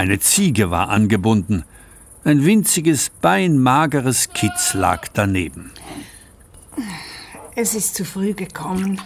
Eine 0.00 0.18
Ziege 0.18 0.70
war 0.70 0.88
angebunden. 0.88 1.62
Ein 2.24 2.46
winziges, 2.46 3.10
beinmageres 3.10 4.30
Kitz 4.30 4.72
lag 4.72 5.08
daneben. 5.12 5.72
Es 7.54 7.74
ist 7.74 7.96
zu 7.96 8.06
früh 8.06 8.32
gekommen. 8.32 8.98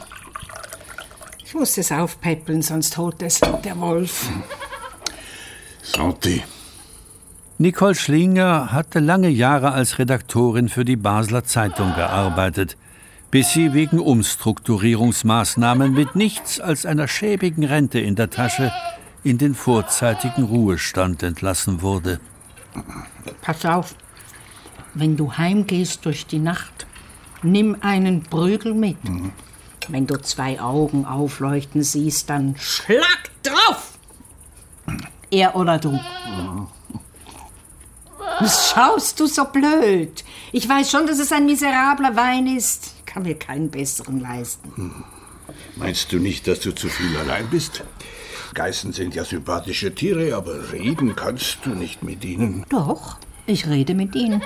Ich 1.44 1.52
muss 1.52 1.76
es 1.78 1.90
aufpäppeln, 1.90 2.62
sonst 2.62 2.96
holt 2.96 3.20
es 3.22 3.40
der 3.40 3.76
Wolf. 3.80 4.28
Santi. 5.82 6.44
Nicole 7.58 7.96
Schlinger 7.96 8.70
hatte 8.70 9.00
lange 9.00 9.30
Jahre 9.30 9.72
als 9.72 9.98
Redaktorin 9.98 10.68
für 10.68 10.84
die 10.84 10.94
Basler 10.94 11.42
Zeitung 11.42 11.92
gearbeitet, 11.96 12.76
bis 13.32 13.52
sie 13.52 13.74
wegen 13.74 13.98
Umstrukturierungsmaßnahmen 13.98 15.92
mit 15.92 16.14
nichts 16.14 16.60
als 16.60 16.86
einer 16.86 17.08
schäbigen 17.08 17.64
Rente 17.64 17.98
in 17.98 18.14
der 18.14 18.30
Tasche 18.30 18.70
in 19.24 19.38
den 19.38 19.54
vorzeitigen 19.54 20.44
Ruhestand 20.44 21.22
entlassen 21.22 21.82
wurde. 21.82 22.20
Pass 23.40 23.64
auf, 23.64 23.94
wenn 24.92 25.16
du 25.16 25.32
heimgehst 25.32 26.04
durch 26.04 26.26
die 26.26 26.38
Nacht, 26.38 26.86
nimm 27.42 27.76
einen 27.80 28.22
Prügel 28.22 28.74
mit. 28.74 28.98
Wenn 29.88 30.06
du 30.06 30.20
zwei 30.20 30.60
Augen 30.60 31.04
aufleuchten 31.04 31.82
siehst, 31.82 32.30
dann 32.30 32.56
schlag 32.58 33.30
drauf! 33.42 33.98
Er 35.30 35.56
oder 35.56 35.78
du. 35.78 35.98
Was 38.40 38.70
schaust 38.70 39.20
du 39.20 39.26
so 39.26 39.44
blöd? 39.44 40.24
Ich 40.52 40.68
weiß 40.68 40.90
schon, 40.90 41.06
dass 41.06 41.18
es 41.18 41.32
ein 41.32 41.46
miserabler 41.46 42.14
Wein 42.14 42.46
ist. 42.46 42.94
Ich 42.98 43.06
kann 43.06 43.22
mir 43.22 43.34
keinen 43.34 43.70
besseren 43.70 44.20
leisten. 44.20 45.04
Meinst 45.76 46.12
du 46.12 46.18
nicht, 46.18 46.46
dass 46.46 46.60
du 46.60 46.74
zu 46.74 46.88
viel 46.88 47.16
allein 47.16 47.48
bist? 47.48 47.82
Geißen 48.54 48.92
sind 48.92 49.14
ja 49.14 49.24
sympathische 49.24 49.94
Tiere, 49.94 50.36
aber 50.36 50.72
reden 50.72 51.16
kannst 51.16 51.58
du 51.64 51.70
nicht 51.70 52.02
mit 52.02 52.24
ihnen. 52.24 52.64
Doch, 52.68 53.16
ich 53.46 53.66
rede 53.66 53.94
mit 53.94 54.14
ihnen. 54.14 54.42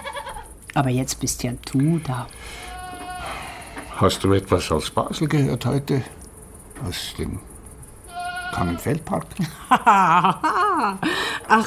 Aber 0.75 0.91
jetzt 0.91 1.21
bist 1.21 1.43
ja 1.43 1.53
du 1.71 1.99
da. 1.99 2.27
Hast 3.97 4.25
du 4.25 4.33
etwas 4.33 4.71
aus 4.71 4.91
Basel 4.91 5.29
gehört 5.29 5.67
heute? 5.67 6.03
Aus 6.87 7.15
dem 7.19 7.41
Kannenfeldpark. 8.53 9.27
Ach 9.69 10.89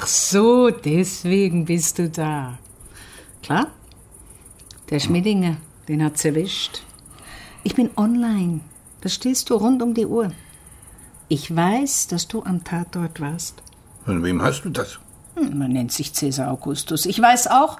so, 0.08 0.70
deswegen 0.70 1.66
bist 1.66 2.00
du 2.00 2.10
da. 2.10 2.58
Klar, 3.44 3.68
der 4.90 5.00
Schmiddinger, 5.00 5.58
den 5.88 6.04
hat's 6.04 6.26
erwischt. 6.26 6.82
Ich 7.64 7.76
bin 7.76 7.92
online, 7.96 8.62
verstehst 9.02 9.50
du, 9.50 9.56
rund 9.56 9.82
um 9.82 9.94
die 9.94 10.06
Uhr. 10.06 10.32
Ich 11.34 11.56
weiß, 11.56 12.08
dass 12.08 12.28
du 12.28 12.44
am 12.44 12.62
Tatort 12.66 13.22
warst. 13.22 13.64
Von 14.04 14.22
wem 14.22 14.42
hast 14.42 14.64
du 14.66 14.70
das? 14.70 15.00
Hm, 15.36 15.58
Man 15.58 15.72
nennt 15.72 15.94
sich 15.94 16.14
Cäsar 16.14 16.52
Augustus. 16.52 17.06
Ich 17.06 17.22
weiß 17.22 17.48
auch, 17.48 17.80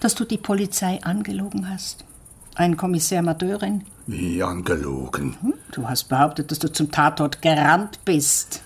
dass 0.00 0.14
du 0.14 0.26
die 0.26 0.36
Polizei 0.36 1.02
angelogen 1.02 1.70
hast. 1.70 2.04
Ein 2.56 2.76
Kommissär 2.76 3.22
Madeurin. 3.22 3.84
Wie 4.06 4.42
angelogen. 4.42 5.34
Hm, 5.40 5.54
Du 5.72 5.88
hast 5.88 6.10
behauptet, 6.10 6.50
dass 6.50 6.58
du 6.58 6.70
zum 6.70 6.90
Tatort 6.90 7.40
gerannt 7.40 8.00
bist. 8.04 8.60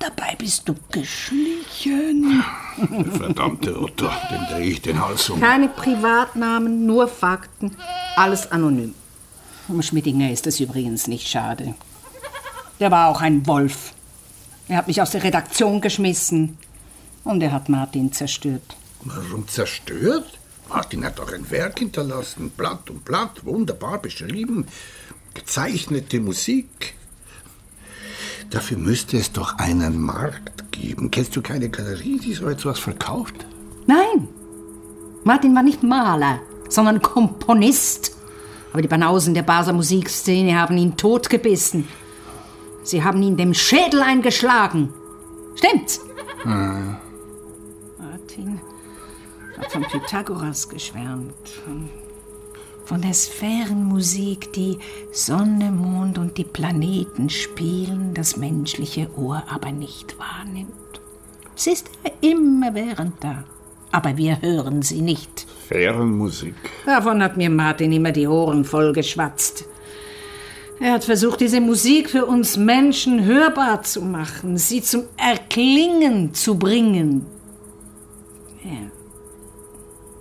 Dabei 0.00 0.34
bist 0.36 0.68
du 0.68 0.74
geschlichen. 0.90 2.42
Der 2.90 3.04
verdammte 3.12 3.80
Otto, 3.80 4.08
dem 4.32 4.46
drehe 4.50 4.66
ich 4.72 4.82
den 4.82 5.00
Hals 5.00 5.30
um. 5.30 5.38
Keine 5.40 5.68
Privatnamen, 5.68 6.86
nur 6.86 7.06
Fakten. 7.06 7.70
Alles 8.16 8.50
anonym. 8.50 8.94
Um 9.68 9.80
Schmidtinger 9.80 10.32
ist 10.32 10.48
es 10.48 10.58
übrigens 10.58 11.06
nicht 11.06 11.28
schade. 11.28 11.74
Der 12.80 12.90
war 12.90 13.08
auch 13.08 13.20
ein 13.20 13.46
Wolf. 13.46 13.92
Er 14.68 14.78
hat 14.78 14.88
mich 14.88 15.00
aus 15.00 15.10
der 15.10 15.22
Redaktion 15.22 15.80
geschmissen. 15.80 16.58
Und 17.24 17.42
er 17.42 17.52
hat 17.52 17.68
Martin 17.68 18.12
zerstört. 18.12 18.76
Warum 19.02 19.48
zerstört? 19.48 20.38
Martin 20.68 21.04
hat 21.04 21.18
doch 21.18 21.32
ein 21.32 21.50
Werk 21.50 21.78
hinterlassen. 21.78 22.50
Blatt 22.50 22.90
um 22.90 23.00
Blatt, 23.00 23.44
wunderbar 23.44 23.98
beschrieben. 23.98 24.66
Gezeichnete 25.34 26.20
Musik. 26.20 26.94
Dafür 28.50 28.78
müsste 28.78 29.16
es 29.16 29.32
doch 29.32 29.58
einen 29.58 30.00
Markt 30.00 30.72
geben. 30.72 31.10
Kennst 31.10 31.34
du 31.36 31.42
keine 31.42 31.68
Galerie, 31.68 32.18
die 32.18 32.34
so 32.34 32.48
etwas 32.48 32.78
verkauft? 32.78 33.46
Nein, 33.86 34.28
Martin 35.24 35.54
war 35.54 35.62
nicht 35.62 35.82
Maler, 35.82 36.40
sondern 36.68 37.02
Komponist. 37.02 38.12
Aber 38.72 38.82
die 38.82 38.88
Banausen 38.88 39.34
der 39.34 39.42
Baser 39.42 39.72
Musikszene 39.72 40.58
haben 40.58 40.78
ihn 40.78 40.96
totgebissen. 40.96 41.88
Sie 42.86 43.02
haben 43.02 43.20
ihn 43.20 43.36
dem 43.36 43.52
Schädel 43.52 44.00
eingeschlagen. 44.00 44.94
Stimmt's? 45.56 46.00
Martin 47.98 48.60
hat 49.58 49.72
von 49.72 49.82
Pythagoras 49.82 50.68
geschwärmt. 50.68 51.34
Von, 52.84 53.02
der 53.02 53.12
Sphärenmusik, 53.12 54.52
die 54.52 54.78
Sonne, 55.10 55.72
Mond 55.72 56.18
und 56.18 56.38
die 56.38 56.44
Planeten 56.44 57.28
spielen, 57.28 58.14
das 58.14 58.36
menschliche 58.36 59.10
Ohr 59.16 59.42
aber 59.50 59.72
nicht 59.72 60.16
wahrnimmt. 60.20 60.70
Sie 61.56 61.70
ist 61.70 61.90
immerwährend 62.20 63.14
da, 63.18 63.42
aber 63.90 64.16
wir 64.16 64.40
hören 64.40 64.82
sie 64.82 65.02
nicht. 65.02 65.48
Fährenmusik. 65.66 66.54
Davon 66.84 67.20
hat 67.20 67.36
mir 67.36 67.50
Martin 67.50 67.90
immer 67.90 68.12
die 68.12 68.28
Ohren 68.28 68.64
voll 68.64 68.92
geschwatzt. 68.92 69.64
Er 70.78 70.92
hat 70.92 71.04
versucht, 71.04 71.40
diese 71.40 71.60
Musik 71.60 72.10
für 72.10 72.26
uns 72.26 72.56
Menschen 72.56 73.24
hörbar 73.24 73.82
zu 73.82 74.02
machen, 74.02 74.58
sie 74.58 74.82
zum 74.82 75.04
Erklingen 75.16 76.34
zu 76.34 76.58
bringen. 76.58 77.24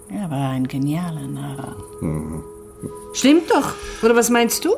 Er, 0.09 0.17
er 0.17 0.31
war 0.31 0.51
ein 0.51 0.67
genialer 0.67 1.27
Narr. 1.27 1.75
Stimmt 3.13 3.51
doch, 3.51 3.74
oder 4.01 4.15
was 4.15 4.29
meinst 4.29 4.63
du? 4.63 4.69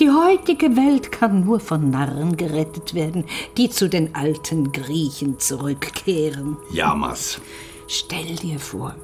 Die 0.00 0.10
heutige 0.10 0.76
Welt 0.76 1.12
kann 1.12 1.44
nur 1.44 1.60
von 1.60 1.90
Narren 1.90 2.36
gerettet 2.36 2.94
werden, 2.94 3.24
die 3.56 3.70
zu 3.70 3.88
den 3.88 4.16
alten 4.16 4.72
Griechen 4.72 5.38
zurückkehren. 5.38 6.56
Jammers. 6.72 7.40
Stell 7.86 8.34
dir 8.36 8.58
vor, 8.58 8.96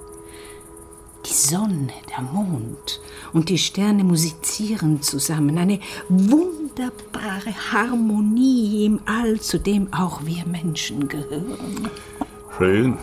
die 1.26 1.32
Sonne, 1.32 1.92
der 2.10 2.22
Mond 2.22 3.00
und 3.32 3.48
die 3.48 3.58
Sterne 3.58 4.04
musizieren 4.04 5.02
zusammen. 5.02 5.58
Eine 5.58 5.80
wunderbare 6.08 7.54
Harmonie 7.72 8.86
im 8.86 9.00
All, 9.06 9.40
zu 9.40 9.58
dem 9.58 9.92
auch 9.92 10.24
wir 10.24 10.46
Menschen 10.46 11.08
gehören. 11.08 11.88
Schön. 12.56 12.98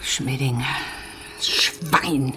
Schmiddinger, 0.00 0.64
Schwein. 1.40 2.34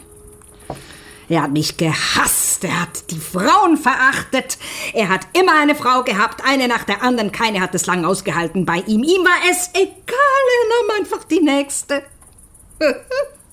Er 1.31 1.43
hat 1.43 1.53
mich 1.53 1.77
gehasst, 1.77 2.65
er 2.65 2.81
hat 2.81 3.09
die 3.09 3.17
Frauen 3.17 3.77
verachtet. 3.77 4.57
Er 4.93 5.07
hat 5.07 5.21
immer 5.31 5.57
eine 5.61 5.75
Frau 5.75 6.03
gehabt, 6.03 6.43
eine 6.45 6.67
nach 6.67 6.83
der 6.83 7.01
anderen. 7.01 7.31
Keine 7.31 7.61
hat 7.61 7.73
es 7.73 7.85
lang 7.85 8.03
ausgehalten 8.03 8.65
bei 8.65 8.83
ihm. 8.85 9.01
Ihm 9.01 9.23
war 9.23 9.49
es 9.49 9.69
egal, 9.73 9.87
er 10.09 10.89
nahm 10.89 10.99
einfach 10.99 11.23
die 11.23 11.39
nächste. 11.39 12.03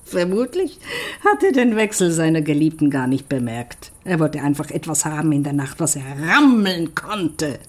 Vermutlich 0.03 0.77
hat 1.23 1.41
er 1.41 1.53
den 1.53 1.77
Wechsel 1.77 2.11
seiner 2.11 2.41
Geliebten 2.41 2.89
gar 2.89 3.07
nicht 3.07 3.29
bemerkt. 3.29 3.93
Er 4.03 4.19
wollte 4.19 4.41
einfach 4.41 4.71
etwas 4.71 5.05
haben 5.05 5.31
in 5.31 5.43
der 5.43 5.53
Nacht, 5.53 5.79
was 5.79 5.95
er 5.95 6.03
rammeln 6.21 6.95
konnte. 6.95 7.59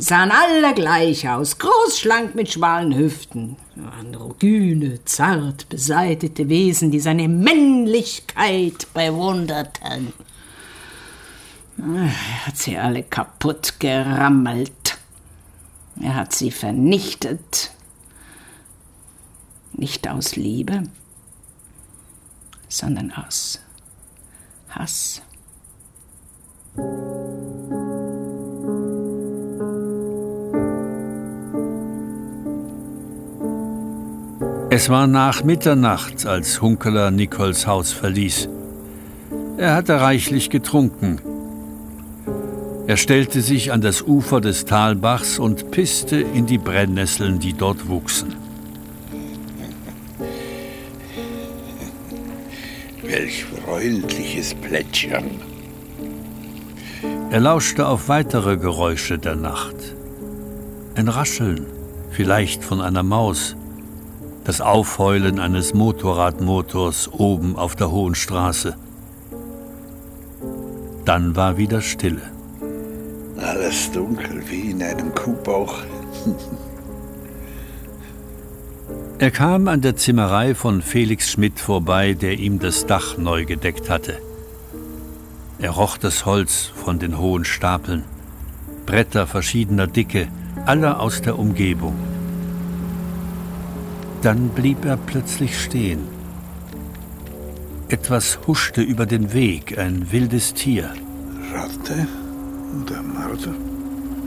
Sahen 0.00 0.30
alle 0.30 0.74
gleich 0.74 1.28
aus, 1.28 1.58
groß, 1.58 1.98
schlank 1.98 2.36
mit 2.36 2.52
schmalen 2.52 2.96
Hüften. 2.96 3.56
Androgyne, 3.98 5.04
zart 5.04 5.68
beseitete 5.68 6.48
Wesen, 6.48 6.92
die 6.92 7.00
seine 7.00 7.26
Männlichkeit 7.26 8.86
bewunderten. 8.94 10.12
Er 11.78 12.46
hat 12.46 12.56
sie 12.56 12.78
alle 12.78 13.02
kaputt 13.02 13.80
gerammelt. 13.80 14.98
Er 16.00 16.14
hat 16.14 16.32
sie 16.32 16.52
vernichtet. 16.52 17.72
Nicht 19.72 20.08
aus 20.08 20.36
Liebe, 20.36 20.84
sondern 22.68 23.12
aus 23.12 23.60
Hass. 24.70 25.22
Es 34.70 34.90
war 34.90 35.06
nach 35.06 35.44
Mitternacht, 35.44 36.26
als 36.26 36.60
Hunkeler 36.60 37.10
Nichols 37.10 37.66
Haus 37.66 37.90
verließ. 37.90 38.50
Er 39.56 39.74
hatte 39.74 39.98
reichlich 39.98 40.50
getrunken. 40.50 41.18
Er 42.86 42.98
stellte 42.98 43.40
sich 43.40 43.72
an 43.72 43.80
das 43.80 44.02
Ufer 44.02 44.42
des 44.42 44.66
Talbachs 44.66 45.38
und 45.38 45.70
pisste 45.70 46.16
in 46.16 46.44
die 46.44 46.58
Brennnesseln, 46.58 47.38
die 47.38 47.54
dort 47.54 47.88
wuchsen. 47.88 48.34
Welch 53.02 53.46
freundliches 53.46 54.54
Plätschern. 54.54 55.30
Er 57.30 57.40
lauschte 57.40 57.86
auf 57.86 58.08
weitere 58.08 58.58
Geräusche 58.58 59.18
der 59.18 59.36
Nacht. 59.36 59.76
Ein 60.94 61.08
Rascheln, 61.08 61.64
vielleicht 62.10 62.62
von 62.62 62.82
einer 62.82 63.02
Maus, 63.02 63.56
das 64.48 64.62
Aufheulen 64.62 65.38
eines 65.40 65.74
Motorradmotors 65.74 67.12
oben 67.12 67.56
auf 67.56 67.76
der 67.76 67.90
hohen 67.90 68.14
Straße. 68.14 68.76
Dann 71.04 71.36
war 71.36 71.58
wieder 71.58 71.82
Stille. 71.82 72.22
Alles 73.36 73.92
dunkel 73.92 74.42
wie 74.48 74.70
in 74.70 74.82
einem 74.82 75.14
Kuhbauch. 75.14 75.74
Er 79.20 79.32
kam 79.32 79.66
an 79.68 79.80
der 79.80 79.96
Zimmerei 79.96 80.54
von 80.54 80.80
Felix 80.80 81.32
Schmidt 81.32 81.58
vorbei, 81.58 82.14
der 82.14 82.38
ihm 82.38 82.60
das 82.60 82.86
Dach 82.86 83.18
neu 83.18 83.44
gedeckt 83.44 83.90
hatte. 83.90 84.18
Er 85.58 85.72
roch 85.72 85.98
das 85.98 86.24
Holz 86.24 86.70
von 86.74 87.00
den 87.00 87.18
hohen 87.18 87.44
Stapeln, 87.44 88.04
Bretter 88.86 89.26
verschiedener 89.26 89.88
Dicke, 89.88 90.28
alle 90.66 91.00
aus 91.00 91.20
der 91.20 91.36
Umgebung. 91.36 92.07
Dann 94.22 94.48
blieb 94.48 94.84
er 94.84 94.96
plötzlich 94.96 95.60
stehen. 95.60 96.00
Etwas 97.88 98.38
huschte 98.46 98.82
über 98.82 99.06
den 99.06 99.32
Weg, 99.32 99.78
ein 99.78 100.10
wildes 100.12 100.54
Tier. 100.54 100.90
Ratte 101.52 102.06
oder 102.82 103.02
Marder? 103.02 103.54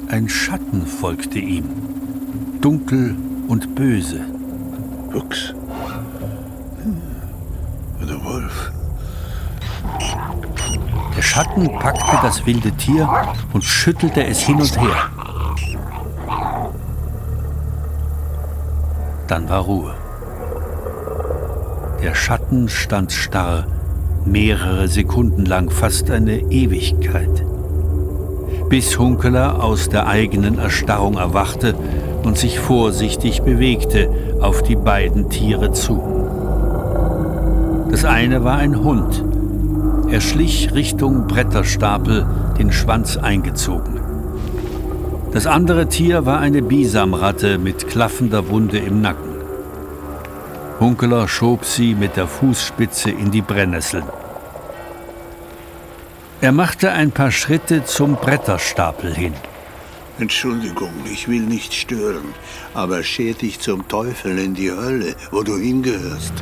Ein 0.08 0.28
Schatten 0.28 0.86
folgte 0.88 1.40
ihm, 1.40 1.66
dunkel 2.62 3.16
und 3.48 3.76
böse. 3.76 4.22
Luchs. 5.12 5.54
Oder 8.02 8.24
Wolf. 8.24 8.72
Der 11.16 11.22
Schatten 11.22 11.68
packte 11.80 12.18
das 12.24 12.46
wilde 12.46 12.72
Tier 12.72 13.08
und 13.54 13.64
schüttelte 13.64 14.24
es 14.26 14.40
hin 14.40 14.60
und 14.60 14.80
her. 14.80 15.21
Dann 19.32 19.48
war 19.48 19.62
Ruhe. 19.62 19.94
Der 22.04 22.14
Schatten 22.16 22.68
stand 22.68 23.14
starr, 23.14 23.66
mehrere 24.26 24.90
Sekunden 24.90 25.46
lang, 25.46 25.70
fast 25.70 26.12
eine 26.12 26.42
Ewigkeit. 26.52 27.46
Bis 28.68 29.00
Hunkeler 29.00 29.64
aus 29.64 29.88
der 29.88 30.08
eigenen 30.08 30.60
Erstarrung 30.60 31.16
erwachte 31.16 31.76
und 32.24 32.38
sich 32.38 32.60
vorsichtig 32.60 33.44
bewegte 33.44 34.10
auf 34.42 34.64
die 34.64 34.76
beiden 34.76 35.30
Tiere 35.30 35.72
zu. 35.72 36.04
Das 37.90 38.04
eine 38.04 38.44
war 38.44 38.58
ein 38.58 38.84
Hund. 38.84 39.24
Er 40.10 40.20
schlich 40.20 40.74
Richtung 40.74 41.28
Bretterstapel, 41.28 42.26
den 42.60 42.74
Schwanz 42.74 43.16
eingezogen. 43.16 44.11
Das 45.34 45.48
andere 45.48 45.88
Tier 45.88 46.26
war 46.26 46.40
eine 46.40 46.62
Bisamratte 46.62 47.58
mit 47.58 47.88
klaffender 47.88 48.50
Wunde 48.50 48.80
im 48.80 49.00
Nacken. 49.00 49.36
Hunkeler 50.82 51.28
schob 51.30 51.64
sie 51.64 51.96
mit 51.96 52.18
der 52.18 52.28
Fußspitze 52.28 53.12
in 53.12 53.32
die 53.32 53.42
Brennnesseln. 53.42 54.04
Er 56.42 56.52
machte 56.52 56.92
ein 56.92 57.12
paar 57.12 57.32
Schritte 57.32 57.86
zum 57.86 58.16
Bretterstapel 58.16 59.14
hin. 59.14 59.34
Entschuldigung, 60.20 60.92
ich 61.06 61.30
will 61.30 61.42
nicht 61.42 61.74
stören, 61.74 62.34
aber 62.74 63.02
scher 63.02 63.34
dich 63.34 63.60
zum 63.60 63.88
Teufel 63.88 64.38
in 64.38 64.54
die 64.54 64.72
Hölle, 64.72 65.16
wo 65.32 65.44
du 65.44 65.58
hingehörst. 65.58 66.34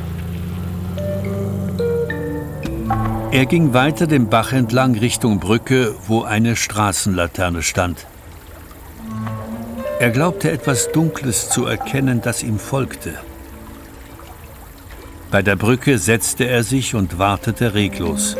Er 3.30 3.46
ging 3.46 3.72
weiter 3.72 4.08
den 4.08 4.28
Bach 4.28 4.52
entlang 4.52 4.96
Richtung 4.96 5.38
Brücke, 5.38 5.94
wo 6.08 6.22
eine 6.22 6.56
Straßenlaterne 6.56 7.62
stand. 7.62 8.06
Er 10.00 10.10
glaubte 10.10 10.50
etwas 10.50 10.90
Dunkles 10.92 11.50
zu 11.50 11.66
erkennen, 11.66 12.22
das 12.22 12.42
ihm 12.42 12.58
folgte. 12.58 13.16
Bei 15.30 15.42
der 15.42 15.56
Brücke 15.56 15.98
setzte 15.98 16.44
er 16.48 16.62
sich 16.62 16.94
und 16.94 17.18
wartete 17.18 17.74
reglos. 17.74 18.34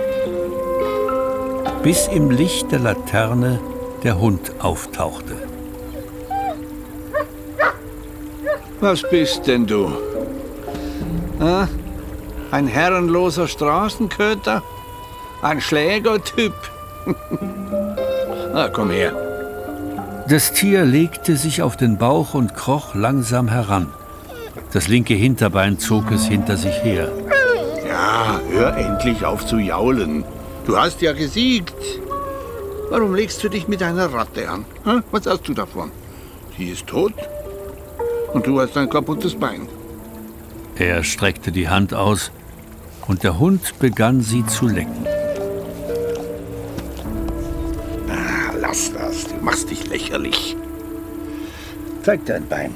Bis 1.83 2.09
im 2.09 2.31
Licht 2.31 2.73
der 2.73 2.79
Laterne 2.79 3.61
der 4.03 4.19
Hund 4.19 4.53
auftauchte. 4.59 5.37
Was 8.81 9.03
bist 9.11 9.47
denn 9.47 9.67
du? 9.67 9.93
Ein 12.51 12.69
herrenloser 12.69 13.47
Straßenköter? 13.47 14.63
Ein 15.43 15.61
Schlägertyp? 15.61 16.55
Na, 18.55 18.71
komm 18.71 18.89
her. 18.89 19.30
Das 20.31 20.53
Tier 20.53 20.85
legte 20.85 21.37
sich 21.37 21.61
auf 21.61 21.77
den 21.77 21.99
Bauch 21.99 22.35
und 22.35 22.55
kroch 22.55 22.95
langsam 22.95 23.49
heran. 23.49 23.89
Das 24.73 24.87
linke 24.87 25.15
Hinterbein 25.15 25.81
zog 25.81 26.13
es 26.13 26.25
hinter 26.25 26.57
sich 26.57 26.85
her. 26.85 27.11
Ja, 27.85 28.41
hör 28.49 28.77
endlich 28.77 29.25
auf 29.25 29.45
zu 29.45 29.59
jaulen. 29.59 30.23
Du 30.67 30.77
hast 30.77 31.03
ja 31.03 31.15
gesiegt. 31.15 31.75
Warum 32.91 33.17
legst 33.17 33.43
du 33.43 33.49
dich 33.49 33.67
mit 33.67 33.83
einer 33.83 34.13
Ratte 34.13 34.49
an? 34.49 34.65
Hm? 34.85 35.03
Was 35.11 35.27
hast 35.27 35.49
du 35.49 35.53
davon? 35.53 35.91
Sie 36.57 36.69
ist 36.69 36.87
tot 36.87 37.15
und 38.33 38.47
du 38.47 38.61
hast 38.61 38.77
ein 38.77 38.89
kaputtes 38.89 39.35
Bein. 39.35 39.67
Er 40.77 41.03
streckte 41.03 41.51
die 41.51 41.69
Hand 41.69 41.93
aus 41.93 42.31
und 43.09 43.25
der 43.25 43.41
Hund 43.41 43.81
begann 43.81 44.21
sie 44.21 44.47
zu 44.47 44.69
lecken. 44.69 45.09
Lächerlich. 49.91 50.57
Zeig 52.03 52.25
dein 52.25 52.49
Bein. 52.49 52.73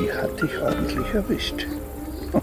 Die 0.00 0.12
hat 0.12 0.40
dich 0.40 0.58
ordentlich 0.60 1.06
erwischt. 1.12 1.66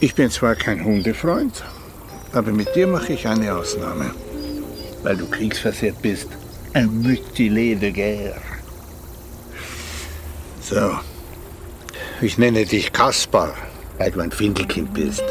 Ich 0.00 0.16
bin 0.16 0.30
zwar 0.30 0.56
kein 0.56 0.84
Hundefreund, 0.84 1.62
aber 2.32 2.50
mit 2.50 2.74
dir 2.74 2.88
mache 2.88 3.12
ich 3.12 3.28
eine 3.28 3.54
Ausnahme. 3.54 4.10
Weil 5.04 5.16
du 5.16 5.26
kriegsversehrt 5.26 6.02
bist. 6.02 6.26
Ein 6.72 6.88
mutilé 7.04 7.76
de 7.76 7.92
guerre. 7.92 8.34
So. 10.60 10.98
Ich 12.20 12.36
nenne 12.36 12.66
dich 12.66 12.92
Kaspar, 12.92 13.54
weil 13.98 14.10
du 14.10 14.18
ein 14.18 14.32
Findelkind 14.32 14.92
bist. 14.92 15.22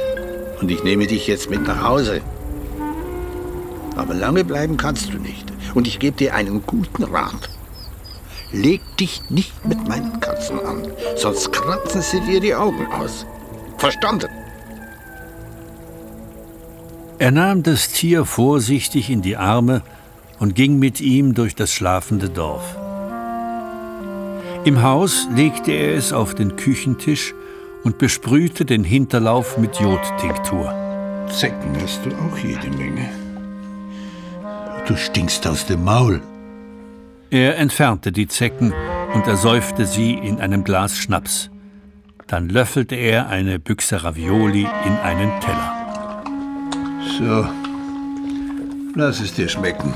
Und 0.62 0.71
ich 0.71 0.82
nehme 0.86 1.06
dich 1.06 1.28
jetzt 1.28 1.50
mit 1.50 1.63
nach 1.67 1.84
Hause. 1.84 2.21
Aber 3.95 4.13
lange 4.13 4.43
bleiben 4.43 4.77
kannst 4.77 5.13
du 5.13 5.17
nicht. 5.17 5.51
Und 5.73 5.88
ich 5.88 5.99
gebe 5.99 6.17
dir 6.17 6.36
einen 6.36 6.65
guten 6.65 7.04
Rat. 7.04 7.49
Leg 8.51 8.82
dich 8.97 9.21
nicht 9.30 9.65
mit 9.65 9.88
meinen 9.88 10.19
Katzen 10.19 10.60
an, 10.60 10.91
sonst 11.15 11.54
kratzen 11.54 12.01
sie 12.01 12.19
dir 12.21 12.41
die 12.41 12.54
Augen 12.54 12.86
aus. 12.88 13.25
Verstanden? 13.77 14.27
Er 17.17 17.32
nahm 17.32 17.63
das 17.63 17.89
Tier 17.89 18.25
vorsichtig 18.25 19.10
in 19.10 19.21
die 19.21 19.38
Arme 19.38 19.84
und 20.39 20.56
ging 20.56 20.80
mit 20.80 20.99
ihm 20.99 21.34
durch 21.34 21.56
das 21.56 21.71
schlafende 21.71 22.30
Dorf. 22.30 22.75
Im 24.65 24.84
Haus 24.84 25.27
legte 25.36 25.71
er 25.71 25.95
es 25.95 26.13
auf 26.13 26.36
den 26.36 26.56
Küchentisch 26.56 27.34
und 27.84 27.97
besprühte 27.97 28.65
den 28.65 28.84
Hinterlauf 28.84 29.58
mit 29.58 29.80
Jodtinktur. 29.80 30.73
Zecken 31.30 31.75
hast 31.82 32.01
du 32.06 32.10
auch 32.10 32.38
jede 32.38 32.75
Menge. 32.75 33.20
Du 34.88 34.98
stinkst 34.98 35.48
aus 35.48 35.65
dem 35.65 35.84
Maul. 35.84 36.22
Er 37.30 37.58
entfernte 37.58 38.12
die 38.12 38.28
Zecken 38.28 38.74
und 39.13 39.28
ersäufte 39.28 39.86
sie 39.86 40.13
in 40.13 40.39
einem 40.39 40.63
Glas 40.63 40.98
Schnaps. 40.98 41.50
Dann 42.28 42.50
löffelte 42.50 42.96
er 42.96 43.28
eine 43.28 43.60
Büchse 43.60 44.04
Ravioli 44.04 44.67
in 44.86 44.98
einen 44.98 45.32
Teller. 45.39 46.24
So, 47.17 47.46
lass 48.96 49.20
es 49.20 49.34
dir 49.34 49.48
schmecken. 49.48 49.94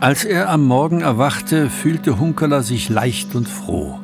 Als 0.00 0.26
er 0.26 0.50
am 0.50 0.66
Morgen 0.66 1.00
erwachte, 1.00 1.70
fühlte 1.70 2.18
Hunkeler 2.18 2.62
sich 2.62 2.90
leicht 2.90 3.34
und 3.34 3.48
froh. 3.48 4.00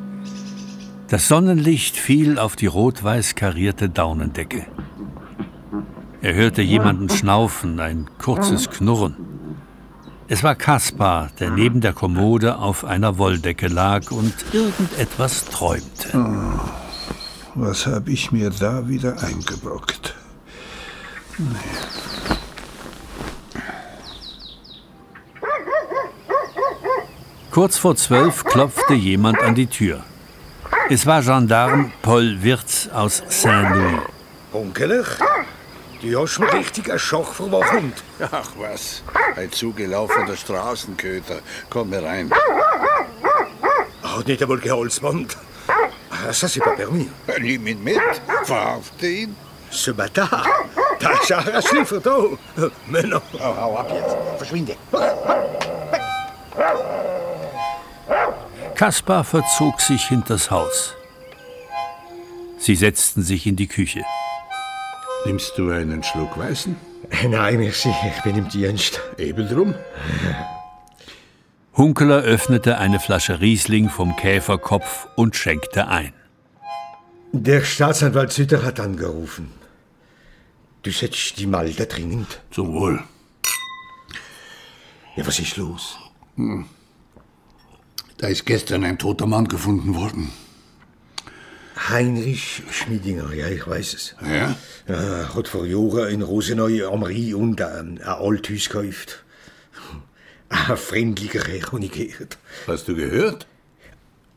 Das 1.11 1.27
Sonnenlicht 1.27 1.97
fiel 1.97 2.39
auf 2.39 2.55
die 2.55 2.67
rot-weiß 2.67 3.35
karierte 3.35 3.89
Daunendecke. 3.89 4.65
Er 6.21 6.33
hörte 6.33 6.61
jemanden 6.61 7.09
schnaufen, 7.09 7.81
ein 7.81 8.09
kurzes 8.17 8.69
Knurren. 8.69 9.17
Es 10.29 10.41
war 10.41 10.55
Kaspar, 10.55 11.29
der 11.37 11.49
neben 11.49 11.81
der 11.81 11.91
Kommode 11.91 12.59
auf 12.59 12.85
einer 12.85 13.17
Wolldecke 13.17 13.67
lag 13.67 14.09
und 14.11 14.33
irgendetwas 14.53 15.43
träumte. 15.43 16.11
Oh, 16.13 16.61
was 17.55 17.85
habe 17.87 18.09
ich 18.09 18.31
mir 18.31 18.49
da 18.49 18.87
wieder 18.87 19.21
eingebrockt? 19.21 20.15
Nee. 21.37 21.45
Kurz 27.51 27.77
vor 27.77 27.97
zwölf 27.97 28.45
klopfte 28.45 28.93
jemand 28.93 29.41
an 29.41 29.55
die 29.55 29.67
Tür. 29.67 30.05
Es 30.93 31.05
war 31.05 31.21
Gendarm 31.21 31.93
Paul 32.01 32.43
Wirz 32.43 32.89
aus 32.93 33.23
Saint-Louis. 33.29 34.01
Onkelich? 34.51 35.07
Du 36.01 36.21
hast 36.21 36.37
mir 36.37 36.51
richtig 36.51 36.89
einen 36.89 36.99
Schock 36.99 37.33
verwacht. 37.33 38.03
Ach 38.19 38.49
was, 38.57 39.01
ein 39.37 39.49
zugelaufener 39.53 40.35
Straßenköter. 40.35 41.39
Komm 41.69 41.93
herein. 41.93 42.29
Hat 44.03 44.27
nicht 44.27 44.43
einmal 44.43 44.57
geholzband. 44.57 45.37
Ça, 46.33 46.49
c'est 46.49 46.59
pas 46.59 46.75
permis. 46.75 47.07
Nimm 47.39 47.67
ihn 47.67 47.81
mit, 47.81 48.01
verhafte 48.43 49.07
ihn. 49.07 49.35
Ce 49.71 49.93
bâtard, 49.93 50.45
da 50.99 51.09
ist 51.11 51.31
auch 51.31 51.53
ein 51.53 51.61
Schliefer 51.61 52.01
da. 52.01 52.17
Männer. 52.87 53.21
Hau, 53.39 53.55
hau 53.55 53.77
ab 53.77 53.89
jetzt, 53.93 54.17
verschwinde. 54.37 54.75
Kaspar 58.81 59.23
verzog 59.23 59.79
sich 59.79 60.07
hinters 60.07 60.49
Haus. 60.49 60.95
Sie 62.57 62.75
setzten 62.75 63.21
sich 63.21 63.45
in 63.45 63.55
die 63.55 63.67
Küche. 63.67 64.03
Nimmst 65.23 65.55
du 65.55 65.69
einen 65.69 66.01
Schluck 66.01 66.35
Weißen? 66.35 66.75
Nein, 67.29 67.59
merci, 67.59 67.93
ich 68.07 68.23
bin 68.23 68.39
im 68.39 68.49
Dienst. 68.49 68.99
Eben 69.19 69.47
drum. 69.47 69.75
Hunkeler 71.77 72.23
öffnete 72.23 72.79
eine 72.79 72.99
Flasche 72.99 73.39
Riesling 73.39 73.87
vom 73.87 74.15
Käferkopf 74.15 75.07
und 75.15 75.35
schenkte 75.35 75.87
ein. 75.87 76.13
Der 77.33 77.63
Staatsanwalt 77.63 78.33
Sütter 78.33 78.63
hat 78.63 78.79
angerufen. 78.79 79.51
Du 80.81 80.89
setzt 80.89 81.37
die 81.37 81.45
mal 81.45 81.71
da 81.71 81.85
dringend. 81.85 82.41
Zum 82.49 82.73
Wohl. 82.73 83.03
Ja, 85.15 85.27
was 85.27 85.37
ist 85.37 85.55
los? 85.57 85.99
Hm. 86.35 86.65
Da 88.21 88.27
ist 88.27 88.45
gestern 88.45 88.83
ein 88.83 88.99
toter 88.99 89.25
Mann 89.25 89.47
gefunden 89.47 89.95
worden. 89.95 90.31
Heinrich 91.89 92.61
Schmiedinger, 92.69 93.33
ja, 93.33 93.47
ich 93.47 93.65
weiß 93.65 93.95
es. 93.95 94.15
Ja? 94.21 94.55
Ja, 94.87 95.33
hat 95.33 95.47
vor 95.47 95.65
Jahren 95.65 96.07
in 96.09 96.21
Rosenau 96.21 96.67
am 96.67 97.01
Rhein 97.01 97.33
und 97.33 97.59
ein, 97.59 97.99
ein 97.99 98.03
Althus 98.03 98.69
gekauft. 98.69 99.23
Ein 100.49 100.77
freundlicher 100.77 101.43
Herr, 101.47 101.71
habe 101.71 101.83
ich 101.83 101.91
gehört. 101.91 102.37
Hast 102.67 102.87
du 102.87 102.95
gehört? 102.95 103.47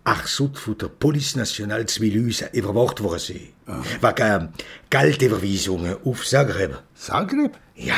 Ach, 0.04 0.26
so 0.26 0.50
von 0.54 0.78
der 0.78 0.88
Police 0.88 1.36
Nationale 1.36 1.84
Zwilüse 1.84 2.48
überwacht 2.54 3.02
worden 3.02 3.18
sie. 3.18 3.52
Wegen 4.00 4.54
Geldüberweisungen 4.88 5.96
auf 6.04 6.24
Zagreb. 6.26 6.82
Zagreb? 6.94 7.58
Ja. 7.74 7.96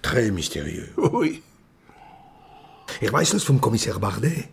Très 0.00 0.30
mysterieux. 0.30 0.96
Ui. 0.96 1.42
Ich 3.00 3.12
weiß 3.12 3.30
das 3.30 3.44
vom 3.44 3.60
Kommissar 3.60 3.98
Bardet. 3.98 4.48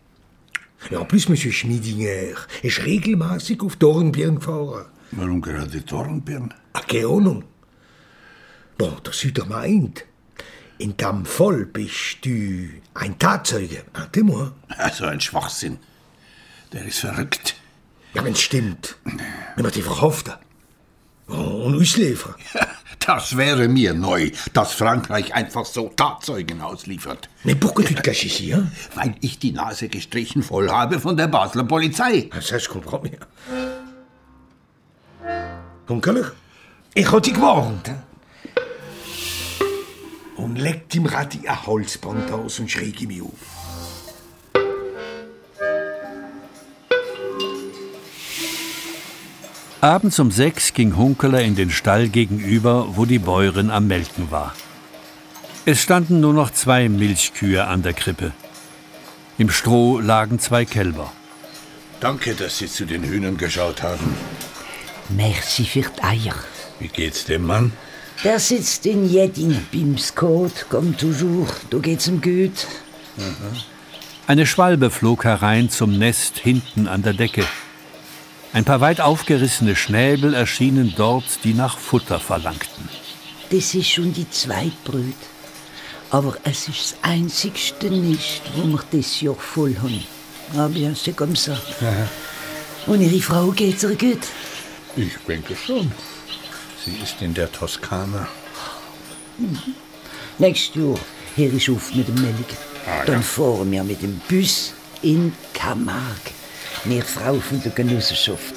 Ja, 0.91 1.03
plus 1.03 1.29
Monsieur 1.29 1.51
Schmiedinger 1.51 2.35
ist 2.61 2.85
regelmäßig 2.85 3.61
auf 3.61 3.75
Dornbirn 3.75 4.35
gefahren. 4.35 4.85
Warum 5.11 5.41
gerade 5.41 5.81
Dornbirn? 5.81 6.53
Ah, 6.73 6.81
keine 6.81 7.07
Ahnung. 7.07 7.43
Bon, 8.77 8.93
das 9.03 9.23
ist 9.23 9.37
doch 9.37 9.47
meint. 9.47 10.05
In 10.77 10.97
dem 10.97 11.25
Fall 11.25 11.65
bist 11.65 12.17
du 12.23 12.69
ein 12.93 13.17
Tatzeuge. 13.17 13.83
Dis-moi. 14.13 14.51
Also 14.67 15.05
ein 15.05 15.21
Schwachsinn. 15.21 15.79
Der 16.73 16.85
ist 16.85 16.99
verrückt. 16.99 17.55
Ja, 18.13 18.23
wenn's 18.25 18.41
stimmt. 18.41 18.97
Wenn 19.55 19.65
wir 19.65 19.71
die 19.71 19.81
verhaften. 19.81 20.33
Und 21.27 21.75
ausliefern. 21.75 22.35
Das 23.05 23.37
wäre 23.37 23.67
mir 23.67 23.93
neu, 23.93 24.31
dass 24.53 24.73
Frankreich 24.73 25.33
einfach 25.33 25.65
so 25.65 25.89
Tatzeugen 25.95 26.61
ausliefert. 26.61 27.29
Caches 27.43 28.23
ici, 28.23 28.49
hein? 28.49 28.71
Weil 28.95 29.15
ich 29.21 29.37
die 29.37 29.51
Nase 29.51 29.89
gestrichen 29.89 30.41
voll 30.41 30.71
habe 30.71 30.99
von 30.99 31.15
der 31.15 31.27
Basler 31.27 31.65
Polizei. 31.65 32.29
Ça, 32.41 32.57
je 32.57 32.67
comprends 32.67 33.03
bien. 33.03 33.19
Onkel, 35.87 36.31
ich 36.95 37.11
hab 37.11 37.21
dich 37.21 37.33
gewarnt. 37.33 37.91
Und 40.35 40.55
legt 40.57 40.95
ihm 40.95 41.05
Radi 41.05 41.47
ein 41.47 41.65
Holzband 41.65 42.31
aus 42.31 42.59
und 42.59 42.71
schräg 42.71 43.07
mich 43.07 43.21
auf. 43.21 43.64
Abends 49.85 50.17
um 50.17 50.31
sechs 50.31 50.73
ging 50.73 50.95
Hunkeler 50.97 51.41
in 51.41 51.55
den 51.55 51.69
Stall 51.69 52.09
gegenüber, 52.09 52.87
wo 52.95 53.05
die 53.05 53.19
Bäuerin 53.19 53.69
am 53.69 53.85
Melken 53.85 54.31
war. 54.31 54.55
Es 55.65 55.79
standen 55.79 56.21
nur 56.21 56.33
noch 56.33 56.49
zwei 56.49 56.89
Milchkühe 56.89 57.67
an 57.67 57.83
der 57.83 57.93
Krippe. 57.93 58.31
Im 59.37 59.51
Stroh 59.51 59.99
lagen 59.99 60.39
zwei 60.39 60.65
Kälber. 60.65 61.11
Danke, 61.99 62.33
dass 62.33 62.57
Sie 62.57 62.67
zu 62.67 62.85
den 62.87 63.03
Hühnern 63.03 63.37
geschaut 63.37 63.83
haben. 63.83 64.15
Merci 65.09 65.65
für 65.65 65.81
die 65.81 66.01
Eier. 66.01 66.33
Wie 66.79 66.87
geht's 66.87 67.25
dem 67.25 67.45
Mann? 67.45 67.71
Der 68.23 68.39
sitzt 68.39 68.87
in 68.87 69.07
Jedding 69.07 69.55
beim 69.71 69.99
Scott, 69.99 70.65
comme 70.67 70.97
toujours. 70.97 71.61
Da 71.69 71.77
geht's 71.77 72.07
ihm 72.07 72.21
gut. 72.21 72.65
Eine 74.25 74.47
Schwalbe 74.47 74.89
flog 74.89 75.25
herein 75.25 75.69
zum 75.69 75.95
Nest 75.99 76.39
hinten 76.39 76.87
an 76.87 77.03
der 77.03 77.13
Decke. 77.13 77.45
Ein 78.55 78.63
paar 78.63 78.79
weit 78.79 79.01
aufgerissene 79.01 79.75
Schnäbel 79.75 80.33
erschienen 80.33 80.93
dort, 80.95 81.43
die 81.43 81.53
nach 81.53 81.77
Futter 81.77 82.21
verlangten. 82.21 82.87
Das 83.49 83.75
ist 83.75 83.89
schon 83.89 84.13
die 84.13 84.29
Zweitbrut. 84.29 85.21
Aber 86.09 86.37
es 86.45 86.69
ist 86.69 86.79
das 86.79 86.95
einzigste 87.01 87.87
nicht, 87.89 88.43
wo 88.55 88.63
wir 88.65 88.79
das 88.91 89.19
Jahr 89.19 89.35
voll 89.35 89.75
haben. 89.83 90.05
Ah 90.55 90.69
bien, 90.69 90.95
c'est 90.95 91.17
comme 91.17 91.35
ça. 91.35 91.57
Und 92.87 93.01
Ihre 93.01 93.21
Frau 93.21 93.51
geht's 93.51 93.83
ihr 93.83 93.97
gut? 93.97 94.25
Ich 94.95 95.17
denke 95.27 95.53
schon. 95.57 95.91
Sie 96.85 96.95
ist 97.03 97.21
in 97.21 97.33
der 97.33 97.51
Toskana. 97.51 98.25
Nächstes 100.37 100.75
Jahr 100.75 100.97
hör 101.35 101.53
ich 101.53 101.69
auf 101.69 101.93
mit 101.93 102.07
dem 102.07 102.21
Melken. 102.21 102.57
Ah, 102.87 102.99
ja. 102.99 103.05
Dann 103.05 103.21
fahren 103.21 103.69
wir 103.69 103.83
mit 103.83 104.01
dem 104.01 104.21
Bus 104.29 104.71
in 105.01 105.33
Camargue. 105.53 106.44
Wir 106.85 107.03
Frau 107.03 107.39
von 107.39 107.61
der 107.63 107.71
Genossenschaft. 107.71 108.53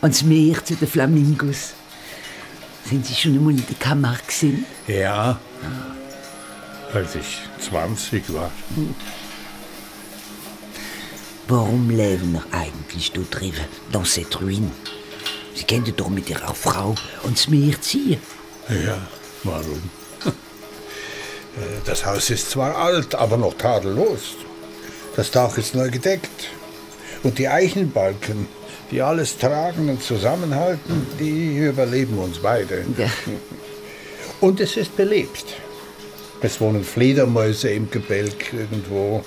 Ans 0.00 0.22
Meer 0.22 0.64
zu 0.64 0.74
den 0.74 0.88
Flamingos. 0.88 1.74
Sind 2.84 3.06
Sie 3.06 3.14
schon 3.14 3.34
einmal 3.34 3.52
in 3.52 3.64
der 3.64 3.76
Camargue 3.78 4.26
gesehen? 4.26 4.66
Ja, 4.88 5.38
als 6.92 7.14
ich 7.14 7.38
20 7.70 8.34
war. 8.34 8.50
Warum 11.46 11.90
leben 11.90 12.32
wir 12.32 12.44
eigentlich 12.50 13.12
da 13.12 13.20
drinnen, 13.30 13.64
dans 13.92 14.12
cette 14.12 14.40
ruine? 14.40 14.72
Sie 15.54 15.64
könnten 15.64 15.94
doch 15.96 16.08
mit 16.08 16.28
Ihrer 16.28 16.54
Frau 16.54 16.96
ans 17.22 17.48
Meer 17.48 17.80
ziehen. 17.80 18.20
Ja, 18.68 18.98
warum? 19.44 19.80
Das 21.84 22.04
Haus 22.04 22.30
ist 22.30 22.50
zwar 22.50 22.76
alt, 22.76 23.14
aber 23.14 23.36
noch 23.36 23.54
tadellos. 23.54 24.34
Das 25.14 25.30
Dach 25.30 25.56
ist 25.56 25.76
neu 25.76 25.88
gedeckt. 25.90 26.48
Und 27.24 27.38
die 27.38 27.48
Eichenbalken, 27.48 28.46
die 28.90 29.02
alles 29.02 29.38
tragen 29.38 29.88
und 29.88 30.02
zusammenhalten, 30.02 31.06
die 31.18 31.56
überleben 31.56 32.18
uns 32.18 32.38
beide. 32.38 32.84
Ja. 32.96 33.10
Und 34.40 34.60
es 34.60 34.76
ist 34.76 34.94
belebt. 34.96 35.46
Es 36.42 36.60
wohnen 36.60 36.84
Fledermäuse 36.84 37.70
im 37.70 37.90
Gebälk 37.90 38.52
irgendwo. 38.52 39.24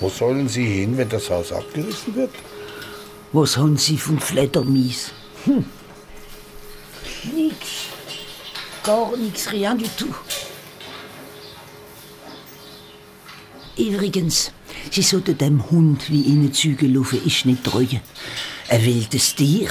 Wo 0.00 0.08
sollen 0.08 0.48
sie 0.48 0.64
hin, 0.64 0.96
wenn 0.96 1.10
das 1.10 1.28
Haus 1.28 1.52
abgerissen 1.52 2.14
wird? 2.14 2.30
Was 3.32 3.56
haben 3.58 3.76
Sie 3.76 3.98
von 3.98 4.18
Fledermies? 4.18 5.12
Hm. 5.44 5.64
Nix. 7.34 7.66
Gar 8.82 9.16
nix, 9.16 9.52
rien 9.52 9.76
du 9.76 9.84
tout. 9.98 10.14
Übrigens, 13.76 14.52
Sie 14.90 15.02
sollten 15.02 15.36
dem 15.36 15.70
Hund 15.70 16.10
wie 16.10 16.22
Ihnen 16.22 16.52
Züge 16.52 16.86
laufen, 16.86 17.24
ist 17.24 17.44
nicht 17.44 17.64
treu. 17.64 17.86
Ein 18.68 18.84
wildes 18.84 19.34
Tier. 19.34 19.68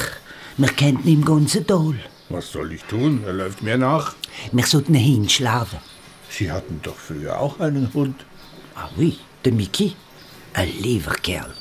Wir 0.57 0.69
kennen 0.69 1.03
ihn 1.03 1.19
im 1.19 1.25
ganzen 1.25 1.65
Tal. 1.65 1.95
Was 2.29 2.51
soll 2.51 2.73
ich 2.73 2.83
tun? 2.83 3.23
Er 3.25 3.33
läuft 3.33 3.61
mir 3.61 3.77
nach. 3.77 4.15
Wir 4.51 4.65
sollten 4.65 4.95
ihn 4.95 5.01
hinschlagen. 5.01 5.79
Sie 6.29 6.51
hatten 6.51 6.79
doch 6.81 6.95
früher 6.95 7.39
auch 7.39 7.59
einen 7.59 7.93
Hund. 7.93 8.25
Ah 8.75 8.89
oui, 8.97 9.17
der 9.43 9.53
Mickey. 9.53 9.95
Ein 10.53 10.69
lieber 10.81 11.13
Kerl. 11.15 11.53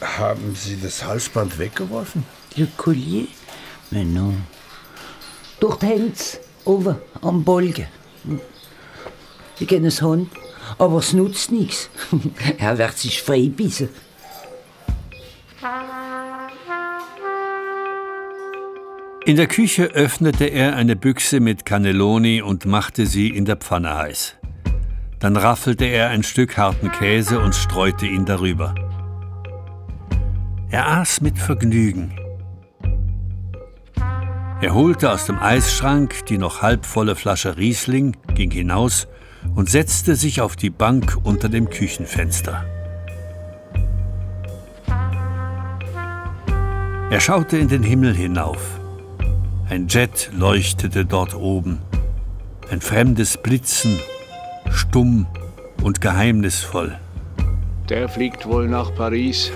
Haben 0.00 0.54
Sie 0.54 0.78
das 0.80 1.04
Halsband 1.04 1.58
weggeworfen? 1.58 2.24
Le 2.56 2.68
Collier? 2.76 3.26
Mais 3.90 4.06
non. 4.06 4.42
Dort 5.60 5.82
hängt's, 5.82 6.38
oben 6.64 6.96
am 7.22 7.42
Bolgen. 7.44 7.86
Ich 9.58 9.66
kenne 9.66 9.88
es 9.88 10.02
Hund, 10.02 10.30
aber 10.78 10.98
es 10.98 11.12
nutzt 11.12 11.52
nichts. 11.52 11.90
er 12.58 12.78
wird 12.78 12.98
sich 12.98 13.22
freibissen. 13.22 13.88
In 19.24 19.36
der 19.36 19.48
Küche 19.48 19.86
öffnete 19.86 20.44
er 20.44 20.76
eine 20.76 20.94
Büchse 20.94 21.40
mit 21.40 21.66
Cannelloni 21.66 22.42
und 22.42 22.64
machte 22.64 23.06
sie 23.06 23.28
in 23.28 23.44
der 23.44 23.56
Pfanne 23.56 23.96
heiß. 23.96 24.36
Dann 25.18 25.36
raffelte 25.36 25.86
er 25.86 26.10
ein 26.10 26.22
Stück 26.22 26.56
harten 26.56 26.92
Käse 26.92 27.40
und 27.40 27.54
streute 27.54 28.06
ihn 28.06 28.24
darüber. 28.24 28.74
Er 30.70 30.86
aß 30.88 31.22
mit 31.22 31.38
Vergnügen. 31.38 32.12
Er 34.60 34.74
holte 34.74 35.10
aus 35.10 35.26
dem 35.26 35.38
Eisschrank 35.38 36.26
die 36.26 36.38
noch 36.38 36.62
halbvolle 36.62 37.16
Flasche 37.16 37.56
Riesling, 37.56 38.16
ging 38.34 38.50
hinaus 38.50 39.08
und 39.54 39.70
setzte 39.70 40.16
sich 40.16 40.40
auf 40.40 40.56
die 40.56 40.70
Bank 40.70 41.18
unter 41.22 41.48
dem 41.48 41.70
Küchenfenster. 41.70 42.64
Er 47.08 47.20
schaute 47.20 47.56
in 47.56 47.68
den 47.68 47.82
Himmel 47.82 48.14
hinauf. 48.14 48.80
Ein 49.68 49.86
Jet 49.88 50.30
leuchtete 50.36 51.04
dort 51.04 51.34
oben. 51.34 51.78
Ein 52.70 52.80
fremdes 52.80 53.36
Blitzen, 53.36 54.00
stumm 54.70 55.26
und 55.82 56.00
geheimnisvoll. 56.00 56.98
Der 57.88 58.08
fliegt 58.08 58.46
wohl 58.46 58.68
nach 58.68 58.92
Paris. 58.94 59.52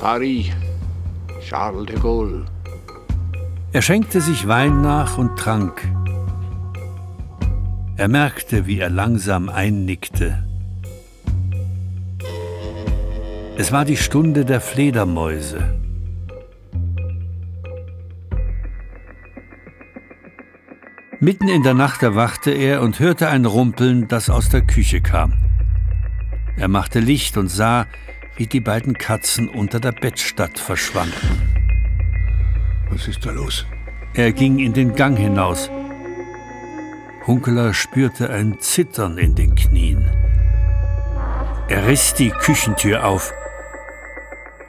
Paris. 0.00 0.50
Charles 1.40 1.86
de 1.86 1.98
Gaulle. 1.98 2.44
Er 3.72 3.82
schenkte 3.82 4.20
sich 4.20 4.48
Wein 4.48 4.82
nach 4.82 5.18
und 5.18 5.38
trank. 5.38 5.88
Er 7.98 8.06
merkte, 8.06 8.68
wie 8.68 8.78
er 8.78 8.90
langsam 8.90 9.48
einnickte. 9.48 10.44
Es 13.56 13.72
war 13.72 13.84
die 13.84 13.96
Stunde 13.96 14.44
der 14.44 14.60
Fledermäuse. 14.60 15.74
Mitten 21.18 21.48
in 21.48 21.64
der 21.64 21.74
Nacht 21.74 22.04
erwachte 22.04 22.52
er 22.52 22.82
und 22.82 23.00
hörte 23.00 23.30
ein 23.30 23.44
Rumpeln, 23.44 24.06
das 24.06 24.30
aus 24.30 24.48
der 24.48 24.62
Küche 24.62 25.00
kam. 25.00 25.32
Er 26.56 26.68
machte 26.68 27.00
Licht 27.00 27.36
und 27.36 27.48
sah, 27.48 27.86
wie 28.36 28.46
die 28.46 28.60
beiden 28.60 28.94
Katzen 28.94 29.48
unter 29.48 29.80
der 29.80 29.90
Bettstatt 29.90 30.60
verschwanden. 30.60 31.42
Was 32.90 33.08
ist 33.08 33.26
da 33.26 33.32
los? 33.32 33.66
Er 34.14 34.30
ging 34.30 34.60
in 34.60 34.72
den 34.72 34.94
Gang 34.94 35.18
hinaus. 35.18 35.68
Hunkeler 37.28 37.74
spürte 37.74 38.30
ein 38.30 38.58
Zittern 38.58 39.18
in 39.18 39.34
den 39.34 39.54
Knien. 39.54 40.02
Er 41.68 41.86
riss 41.86 42.14
die 42.14 42.30
Küchentür 42.30 43.04
auf. 43.04 43.34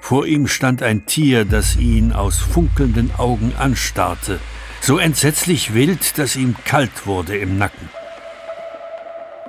Vor 0.01 0.25
ihm 0.25 0.45
stand 0.45 0.83
ein 0.83 1.05
Tier, 1.05 1.45
das 1.45 1.77
ihn 1.77 2.11
aus 2.11 2.37
funkelnden 2.39 3.15
Augen 3.17 3.53
anstarrte, 3.57 4.41
so 4.81 4.97
entsetzlich 4.97 5.73
wild, 5.73 6.17
dass 6.17 6.35
ihm 6.35 6.53
kalt 6.65 7.07
wurde 7.07 7.37
im 7.37 7.57
Nacken. 7.57 7.87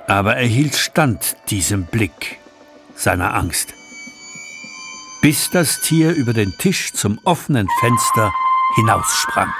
Aber 0.07 0.37
er 0.37 0.47
hielt 0.47 0.75
stand 0.75 1.35
diesem 1.49 1.87
Blick 1.87 2.39
seiner 2.95 3.33
Angst, 3.33 3.73
bis 5.21 5.49
das 5.49 5.81
Tier 5.81 6.13
über 6.13 6.31
den 6.31 6.53
Tisch 6.59 6.93
zum 6.93 7.19
offenen 7.25 7.67
Fenster 7.81 8.31
hinaussprang. 8.75 9.53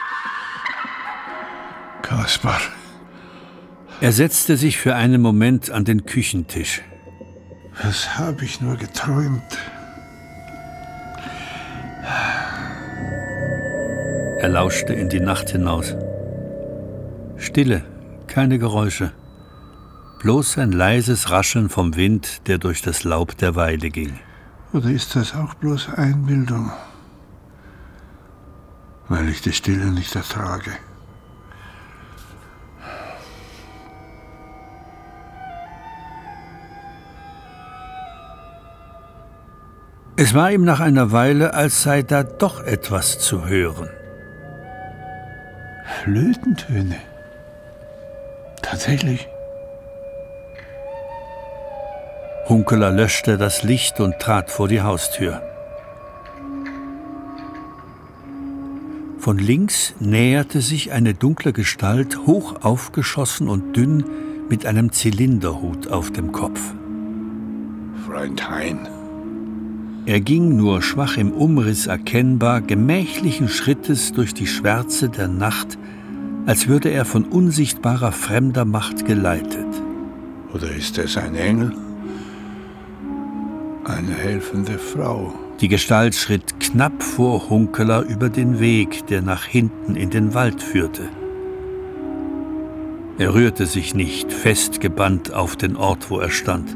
Kaspar. 2.01 2.61
Er 4.01 4.11
setzte 4.11 4.57
sich 4.57 4.79
für 4.79 4.95
einen 4.95 5.21
Moment 5.21 5.69
an 5.69 5.85
den 5.85 6.07
Küchentisch. 6.07 6.81
Was 7.83 8.17
habe 8.17 8.43
ich 8.43 8.59
nur 8.59 8.75
geträumt? 8.75 9.59
Er 14.39 14.49
lauschte 14.49 14.93
in 14.93 15.07
die 15.07 15.19
Nacht 15.19 15.51
hinaus. 15.51 15.95
Stille, 17.37 17.85
keine 18.25 18.57
Geräusche. 18.57 19.11
Bloß 20.21 20.57
ein 20.57 20.71
leises 20.71 21.29
Rascheln 21.29 21.69
vom 21.69 21.95
Wind, 21.95 22.47
der 22.47 22.57
durch 22.57 22.81
das 22.81 23.03
Laub 23.03 23.37
der 23.37 23.55
Weide 23.55 23.91
ging. 23.91 24.19
Oder 24.73 24.89
ist 24.89 25.15
das 25.15 25.35
auch 25.35 25.53
bloß 25.53 25.89
Einbildung? 25.89 26.71
Weil 29.09 29.29
ich 29.29 29.41
die 29.41 29.53
Stille 29.53 29.91
nicht 29.91 30.15
ertrage. 30.15 30.71
Es 40.17 40.34
war 40.34 40.52
ihm 40.52 40.63
nach 40.65 40.80
einer 40.80 41.12
Weile, 41.12 41.54
als 41.54 41.84
sei 41.84 42.04
da 42.04 42.24
doch 42.24 42.63
etwas 42.63 43.19
zu 43.19 43.47
hören. 43.47 43.89
Flötentöne. 46.04 46.97
Tatsächlich. 48.62 49.28
Hunkeler 52.50 52.91
löschte 52.91 53.38
das 53.38 53.63
Licht 53.63 54.00
und 54.00 54.19
trat 54.19 54.52
vor 54.52 54.67
die 54.67 54.82
Haustür. 54.82 55.41
Von 59.19 59.38
links 59.38 59.93
näherte 60.00 60.62
sich 60.62 60.91
eine 60.91 61.13
dunkle 61.13 61.54
Gestalt, 61.54 62.26
hoch 62.26 62.63
aufgeschossen 62.63 63.47
und 63.47 63.78
dünn, 63.78 64.04
mit 64.50 64.65
einem 64.65 64.91
Zylinderhut 64.91 65.89
auf 65.89 66.12
dem 66.12 66.32
Kopf. 66.32 66.60
Freund 68.06 68.50
Hein. 68.50 68.88
Er 70.05 70.19
ging 70.19 70.55
nur 70.55 70.81
schwach 70.81 71.17
im 71.17 71.31
Umriss 71.31 71.85
erkennbar, 71.85 72.61
gemächlichen 72.61 73.47
Schrittes 73.47 74.11
durch 74.13 74.33
die 74.33 74.47
Schwärze 74.47 75.09
der 75.09 75.27
Nacht, 75.27 75.77
als 76.47 76.67
würde 76.67 76.89
er 76.89 77.05
von 77.05 77.25
unsichtbarer 77.25 78.11
fremder 78.11 78.65
Macht 78.65 79.05
geleitet. 79.05 79.67
Oder 80.53 80.71
ist 80.71 80.97
es 80.97 81.17
ein 81.17 81.35
Engel? 81.35 81.73
Eine 83.83 84.13
helfende 84.13 84.79
Frau. 84.79 85.35
Die 85.59 85.67
Gestalt 85.67 86.15
schritt 86.15 86.59
knapp 86.59 87.03
vor 87.03 87.49
Hunkeler 87.49 88.01
über 88.01 88.29
den 88.29 88.59
Weg, 88.59 89.05
der 89.07 89.21
nach 89.21 89.45
hinten 89.45 89.95
in 89.95 90.09
den 90.09 90.33
Wald 90.33 90.63
führte. 90.63 91.03
Er 93.19 93.35
rührte 93.35 93.67
sich 93.67 93.93
nicht, 93.93 94.33
festgebannt 94.33 95.31
auf 95.31 95.55
den 95.55 95.75
Ort, 95.75 96.09
wo 96.09 96.19
er 96.19 96.31
stand 96.31 96.75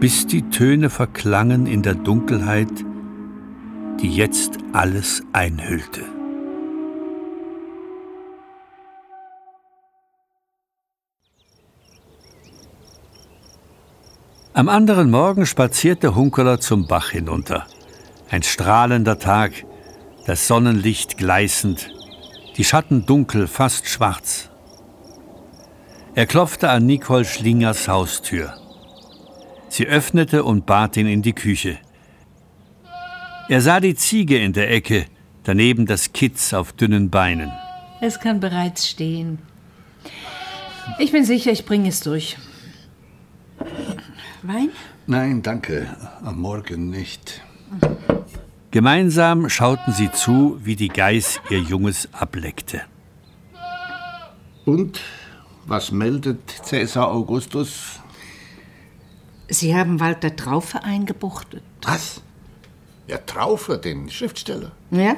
bis 0.00 0.26
die 0.26 0.48
Töne 0.48 0.88
verklangen 0.88 1.66
in 1.66 1.82
der 1.82 1.94
Dunkelheit, 1.94 2.72
die 4.00 4.14
jetzt 4.14 4.56
alles 4.72 5.22
einhüllte. 5.34 6.00
Am 14.54 14.68
anderen 14.68 15.10
Morgen 15.10 15.46
spazierte 15.46 16.14
Hunkeler 16.14 16.60
zum 16.60 16.86
Bach 16.86 17.10
hinunter. 17.10 17.66
Ein 18.30 18.42
strahlender 18.42 19.18
Tag, 19.18 19.52
das 20.26 20.46
Sonnenlicht 20.46 21.18
gleißend, 21.18 21.90
die 22.56 22.64
Schatten 22.64 23.04
dunkel, 23.04 23.46
fast 23.46 23.86
schwarz. 23.86 24.50
Er 26.14 26.26
klopfte 26.26 26.70
an 26.70 26.86
Nicole 26.86 27.24
Schlingers 27.24 27.86
Haustür. 27.86 28.54
Sie 29.70 29.86
öffnete 29.86 30.42
und 30.44 30.66
bat 30.66 30.96
ihn 30.96 31.06
in 31.06 31.22
die 31.22 31.32
Küche. 31.32 31.78
Er 33.48 33.60
sah 33.60 33.80
die 33.80 33.94
Ziege 33.94 34.36
in 34.36 34.52
der 34.52 34.70
Ecke, 34.70 35.06
daneben 35.44 35.86
das 35.86 36.12
Kitz 36.12 36.52
auf 36.52 36.72
dünnen 36.72 37.08
Beinen. 37.08 37.50
Es 38.00 38.18
kann 38.18 38.40
bereits 38.40 38.88
stehen. 38.88 39.38
Ich 40.98 41.12
bin 41.12 41.24
sicher, 41.24 41.52
ich 41.52 41.64
bringe 41.64 41.88
es 41.88 42.00
durch. 42.00 42.36
Wein? 44.42 44.70
Nein, 45.06 45.42
danke. 45.42 45.86
Am 46.24 46.40
Morgen 46.40 46.90
nicht. 46.90 47.40
Gemeinsam 48.72 49.48
schauten 49.48 49.92
sie 49.92 50.10
zu, 50.10 50.58
wie 50.62 50.76
die 50.76 50.88
Geiß 50.88 51.40
ihr 51.48 51.60
Junges 51.60 52.08
ableckte. 52.12 52.82
Und 54.64 55.00
was 55.66 55.92
meldet 55.92 56.48
Cäsar 56.64 57.08
Augustus? 57.08 58.00
Sie 59.50 59.74
haben 59.74 59.98
Walter 59.98 60.36
Traufe 60.36 60.84
eingebuchtet. 60.84 61.62
Was? 61.82 62.22
Ja, 63.08 63.18
Traufe, 63.18 63.78
den 63.78 64.08
Schriftsteller. 64.08 64.70
Ja? 64.92 65.16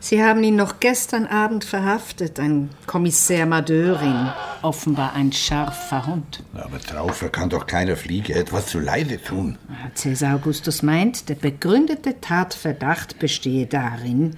Sie 0.00 0.22
haben 0.22 0.42
ihn 0.44 0.56
noch 0.56 0.80
gestern 0.80 1.26
Abend 1.26 1.64
verhaftet, 1.64 2.38
ein 2.38 2.70
Kommissär 2.86 3.46
Madörin. 3.46 4.28
Offenbar 4.62 5.12
ein 5.14 5.32
scharfer 5.32 6.06
Hund. 6.06 6.42
Aber 6.54 6.80
Traufe 6.80 7.28
kann 7.30 7.48
doch 7.50 7.66
keiner 7.66 7.96
Fliege 7.96 8.34
etwas 8.34 8.66
zu 8.66 8.80
Leide 8.80 9.22
tun. 9.22 9.56
Cäsar 9.94 10.34
Augustus 10.34 10.82
meint, 10.82 11.28
der 11.28 11.36
begründete 11.36 12.20
Tatverdacht 12.20 13.20
bestehe 13.20 13.66
darin, 13.66 14.36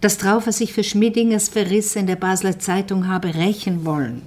dass 0.00 0.18
Traufer 0.18 0.50
sich 0.50 0.72
für 0.72 0.84
Schmiddingers 0.84 1.48
Verriss 1.48 1.94
in 1.94 2.08
der 2.08 2.16
Basler 2.16 2.58
Zeitung 2.58 3.06
habe 3.06 3.34
rächen 3.34 3.84
wollen, 3.84 4.22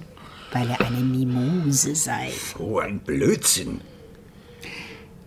weil 0.52 0.70
er 0.70 0.80
eine 0.80 1.00
Mimose 1.00 1.94
sei. 1.94 2.30
So 2.58 2.78
ein 2.78 3.00
Blödsinn. 3.00 3.82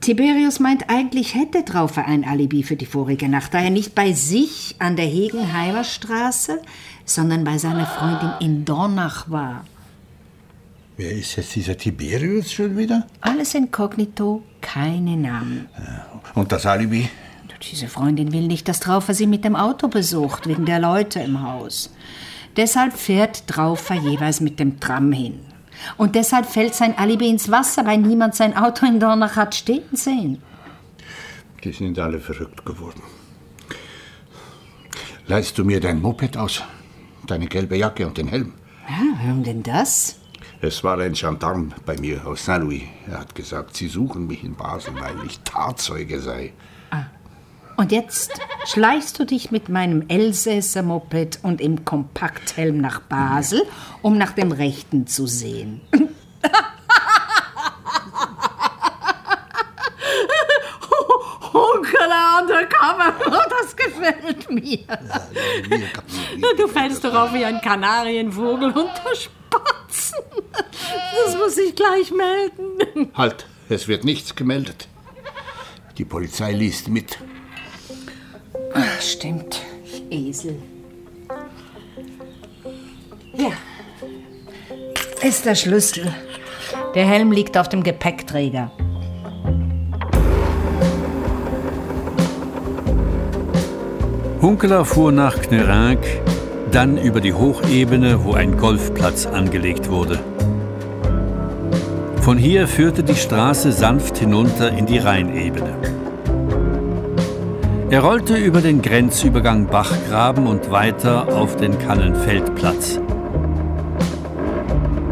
Tiberius 0.01 0.59
meint, 0.59 0.89
eigentlich 0.89 1.35
hätte 1.35 1.65
Traufer 1.65 2.05
ein 2.05 2.23
Alibi 2.23 2.63
für 2.63 2.75
die 2.75 2.85
vorige 2.85 3.27
Nacht, 3.27 3.53
da 3.53 3.59
er 3.59 3.69
nicht 3.69 3.95
bei 3.95 4.13
sich 4.13 4.75
an 4.79 4.95
der 4.95 5.05
Hegenheimer 5.05 5.83
Straße, 5.83 6.61
sondern 7.05 7.43
bei 7.43 7.57
seiner 7.57 7.85
Freundin 7.85 8.31
in 8.39 8.65
Dornach 8.65 9.29
war. 9.29 9.65
Wer 10.97 11.11
ist 11.11 11.35
jetzt 11.35 11.55
dieser 11.55 11.77
Tiberius 11.77 12.51
schon 12.51 12.77
wieder? 12.77 13.05
Alles 13.21 13.53
inkognito, 13.53 14.43
keine 14.61 15.15
Namen. 15.15 15.67
Und 16.33 16.51
das 16.51 16.65
Alibi? 16.65 17.09
Diese 17.71 17.87
Freundin 17.87 18.31
will 18.33 18.47
nicht, 18.47 18.67
dass 18.67 18.79
Traufer 18.79 19.13
sie 19.13 19.27
mit 19.27 19.43
dem 19.43 19.55
Auto 19.55 19.87
besucht, 19.87 20.47
wegen 20.47 20.65
der 20.65 20.79
Leute 20.79 21.19
im 21.19 21.41
Haus. 21.41 21.91
Deshalb 22.55 22.93
fährt 22.93 23.47
Traufer 23.47 23.95
jeweils 23.95 24.41
mit 24.41 24.59
dem 24.59 24.79
Tram 24.79 25.11
hin. 25.11 25.39
Und 25.97 26.15
deshalb 26.15 26.45
fällt 26.45 26.75
sein 26.75 26.97
Alibi 26.97 27.29
ins 27.29 27.51
Wasser, 27.51 27.85
weil 27.85 27.97
niemand 27.99 28.35
sein 28.35 28.55
Auto 28.55 28.85
in 28.85 28.99
Dornach 28.99 29.35
hat 29.35 29.55
stehen 29.55 29.83
sehen. 29.93 30.41
Die 31.63 31.71
sind 31.71 31.97
alle 31.99 32.19
verrückt 32.19 32.65
geworden. 32.65 33.01
Leihst 35.27 35.57
du 35.57 35.65
mir 35.65 35.79
dein 35.79 36.01
Moped 36.01 36.37
aus? 36.37 36.63
Deine 37.25 37.47
gelbe 37.47 37.75
Jacke 37.75 38.07
und 38.07 38.17
den 38.17 38.27
Helm? 38.27 38.53
Ja, 38.87 39.03
warum 39.21 39.43
denn 39.43 39.63
das? 39.63 40.19
Es 40.61 40.83
war 40.83 40.97
ein 40.99 41.13
Gendarm 41.13 41.73
bei 41.85 41.97
mir 41.97 42.25
aus 42.25 42.45
Saint-Louis. 42.45 42.83
Er 43.07 43.19
hat 43.19 43.35
gesagt, 43.35 43.75
Sie 43.75 43.89
suchen 43.89 44.27
mich 44.27 44.43
in 44.43 44.55
Basel, 44.55 44.95
weil 44.95 45.15
ich 45.25 45.39
Tatzeuge 45.41 46.19
sei. 46.19 46.53
Und 47.77 47.91
jetzt 47.91 48.31
schleichst 48.65 49.19
du 49.19 49.25
dich 49.25 49.51
mit 49.51 49.69
meinem 49.69 50.05
Elsässer 50.07 50.81
Moped 50.81 51.39
und 51.43 51.61
im 51.61 51.85
Kompakthelm 51.85 52.81
nach 52.81 53.01
Basel, 53.01 53.61
um 54.01 54.17
nach 54.17 54.31
dem 54.31 54.51
Rechten 54.51 55.05
zu 55.05 55.27
sehen. 55.27 55.81
Hunkela 61.53 62.39
undercover, 62.41 63.13
das 63.47 63.75
gefällt 63.75 64.49
mir. 64.49 64.79
Du 66.57 66.67
fällst 66.67 67.03
doch 67.03 67.13
auf 67.13 67.31
wie 67.33 67.45
ein 67.45 67.61
Kanarienvogel 67.61 68.69
unter 68.71 69.15
Spatzen. 69.15 70.23
Das 71.25 71.37
muss 71.37 71.55
ich 71.57 71.75
gleich 71.75 72.11
melden. 72.11 73.11
Halt, 73.13 73.45
es 73.69 73.87
wird 73.87 74.03
nichts 74.03 74.35
gemeldet. 74.35 74.87
Die 75.99 76.05
Polizei 76.05 76.53
liest 76.53 76.87
mit. 76.89 77.19
Ach, 78.73 79.01
stimmt, 79.01 79.61
ich 79.85 80.03
Esel. 80.11 80.55
Ja, 83.35 83.51
Ist 85.21 85.45
der 85.45 85.55
Schlüssel. 85.55 86.13
Der 86.95 87.05
Helm 87.05 87.31
liegt 87.31 87.57
auf 87.57 87.69
dem 87.69 87.83
Gepäckträger. 87.83 88.71
Hunkeler 94.41 94.85
fuhr 94.85 95.11
nach 95.11 95.41
Knerank, 95.41 95.99
dann 96.71 96.97
über 96.97 97.21
die 97.21 97.33
Hochebene, 97.33 98.23
wo 98.23 98.33
ein 98.33 98.57
Golfplatz 98.57 99.25
angelegt 99.25 99.89
wurde. 99.89 100.19
Von 102.21 102.37
hier 102.37 102.67
führte 102.67 103.03
die 103.03 103.15
Straße 103.15 103.71
sanft 103.71 104.17
hinunter 104.17 104.71
in 104.71 104.85
die 104.85 104.99
Rheinebene. 104.99 105.96
Er 107.89 108.01
rollte 108.01 108.35
über 108.35 108.59
den 108.59 108.81
Grenzübergang 108.81 109.67
Bachgraben 109.67 110.45
und 110.45 110.71
weiter 110.71 111.33
auf 111.33 111.55
den 111.55 111.79
Kannenfeldplatz. 111.79 112.99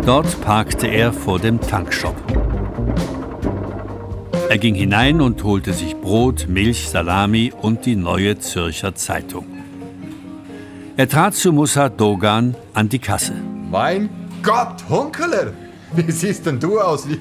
Dort 0.05 0.41
parkte 0.41 0.87
er 0.87 1.13
vor 1.13 1.39
dem 1.39 1.61
Tankshop. 1.61 2.17
Er 4.49 4.57
ging 4.57 4.75
hinein 4.75 5.21
und 5.21 5.41
holte 5.45 5.71
sich 5.71 5.95
Brot, 5.95 6.47
Milch, 6.49 6.89
Salami 6.89 7.53
und 7.61 7.85
die 7.85 7.95
neue 7.95 8.39
Zürcher 8.39 8.93
Zeitung. 8.93 9.45
Er 10.97 11.07
trat 11.07 11.33
zu 11.33 11.53
Musa 11.53 11.87
Dogan 11.87 12.55
an 12.73 12.89
die 12.89 12.99
Kasse. 12.99 13.35
Mein 13.71 14.09
Gott, 14.43 14.83
Hunkeler! 14.89 15.53
Wie 15.93 16.11
siehst 16.11 16.45
denn 16.45 16.59
du 16.59 16.81
aus 16.81 17.07
wie, 17.07 17.19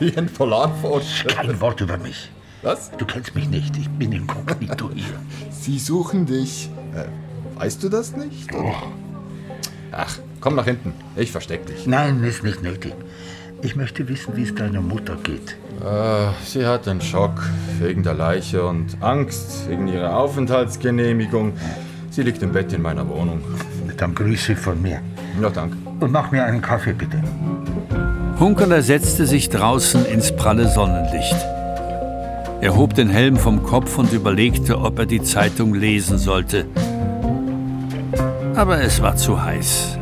wie 0.00 0.16
ein 0.16 0.26
Polarforscher? 0.26 1.28
Kein 1.28 1.60
Wort 1.60 1.82
über 1.82 1.98
mich. 1.98 2.30
Was? 2.62 2.92
Du 2.96 3.04
kennst 3.04 3.34
mich 3.34 3.48
nicht. 3.48 3.76
Ich 3.76 3.90
bin 3.90 4.12
inkognito 4.12 4.90
hier. 4.94 5.18
Sie 5.50 5.78
suchen 5.80 6.26
dich. 6.26 6.70
Äh, 6.94 7.60
weißt 7.60 7.82
du 7.82 7.88
das 7.88 8.16
nicht? 8.16 8.54
Oh. 8.54 8.72
Ach, 9.90 10.18
komm 10.40 10.54
nach 10.54 10.66
hinten. 10.66 10.94
Ich 11.16 11.32
versteck 11.32 11.66
dich. 11.66 11.86
Nein, 11.88 12.22
ist 12.22 12.44
nicht 12.44 12.62
nötig. 12.62 12.94
Ich 13.62 13.74
möchte 13.74 14.08
wissen, 14.08 14.36
wie 14.36 14.44
es 14.44 14.54
deiner 14.54 14.80
Mutter 14.80 15.16
geht. 15.22 15.56
Äh, 15.84 16.28
sie 16.44 16.64
hat 16.64 16.86
einen 16.86 17.00
Schock 17.00 17.42
wegen 17.80 18.04
der 18.04 18.14
Leiche 18.14 18.64
und 18.64 18.96
Angst 19.00 19.68
wegen 19.68 19.88
ihrer 19.88 20.16
Aufenthaltsgenehmigung. 20.16 21.54
Sie 22.10 22.22
liegt 22.22 22.42
im 22.42 22.52
Bett 22.52 22.72
in 22.72 22.82
meiner 22.82 23.08
Wohnung. 23.08 23.42
Dann 23.96 24.14
Grüße 24.14 24.54
von 24.54 24.80
mir. 24.80 25.00
Ja, 25.40 25.50
danke. 25.50 25.76
Und 25.98 26.12
mach 26.12 26.30
mir 26.30 26.44
einen 26.44 26.62
Kaffee, 26.62 26.92
bitte. 26.92 27.22
Hunkeler 28.38 28.82
setzte 28.82 29.26
sich 29.26 29.48
draußen 29.48 30.04
ins 30.06 30.34
pralle 30.34 30.68
Sonnenlicht. 30.68 31.36
Er 32.62 32.76
hob 32.76 32.94
den 32.94 33.08
Helm 33.08 33.38
vom 33.38 33.64
Kopf 33.64 33.98
und 33.98 34.12
überlegte, 34.12 34.78
ob 34.78 34.96
er 35.00 35.06
die 35.06 35.20
Zeitung 35.20 35.74
lesen 35.74 36.16
sollte. 36.16 36.64
Aber 38.54 38.80
es 38.80 39.02
war 39.02 39.16
zu 39.16 39.42
heiß. 39.42 39.98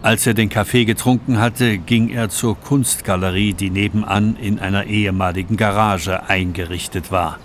Als 0.00 0.26
er 0.26 0.32
den 0.32 0.48
Kaffee 0.48 0.86
getrunken 0.86 1.38
hatte, 1.38 1.76
ging 1.76 2.08
er 2.08 2.30
zur 2.30 2.58
Kunstgalerie, 2.58 3.52
die 3.52 3.68
nebenan 3.68 4.36
in 4.36 4.58
einer 4.58 4.84
ehemaligen 4.84 5.58
Garage 5.58 6.30
eingerichtet 6.30 7.12
war. 7.12 7.38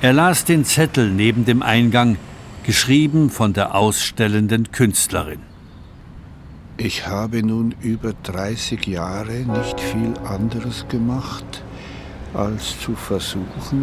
Er 0.00 0.14
las 0.14 0.46
den 0.46 0.64
Zettel 0.64 1.10
neben 1.10 1.44
dem 1.44 1.60
Eingang, 1.60 2.16
geschrieben 2.64 3.28
von 3.28 3.52
der 3.52 3.74
ausstellenden 3.74 4.72
Künstlerin. 4.72 5.40
Ich 6.78 7.06
habe 7.06 7.42
nun 7.42 7.74
über 7.80 8.12
30 8.12 8.86
Jahre 8.86 9.32
nicht 9.32 9.80
viel 9.80 10.12
anderes 10.26 10.86
gemacht, 10.88 11.62
als 12.34 12.78
zu 12.80 12.94
versuchen, 12.94 13.82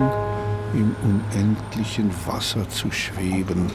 im 0.75 0.95
unendlichen 1.01 2.11
Wasser 2.27 2.69
zu 2.69 2.91
schweben, 2.91 3.71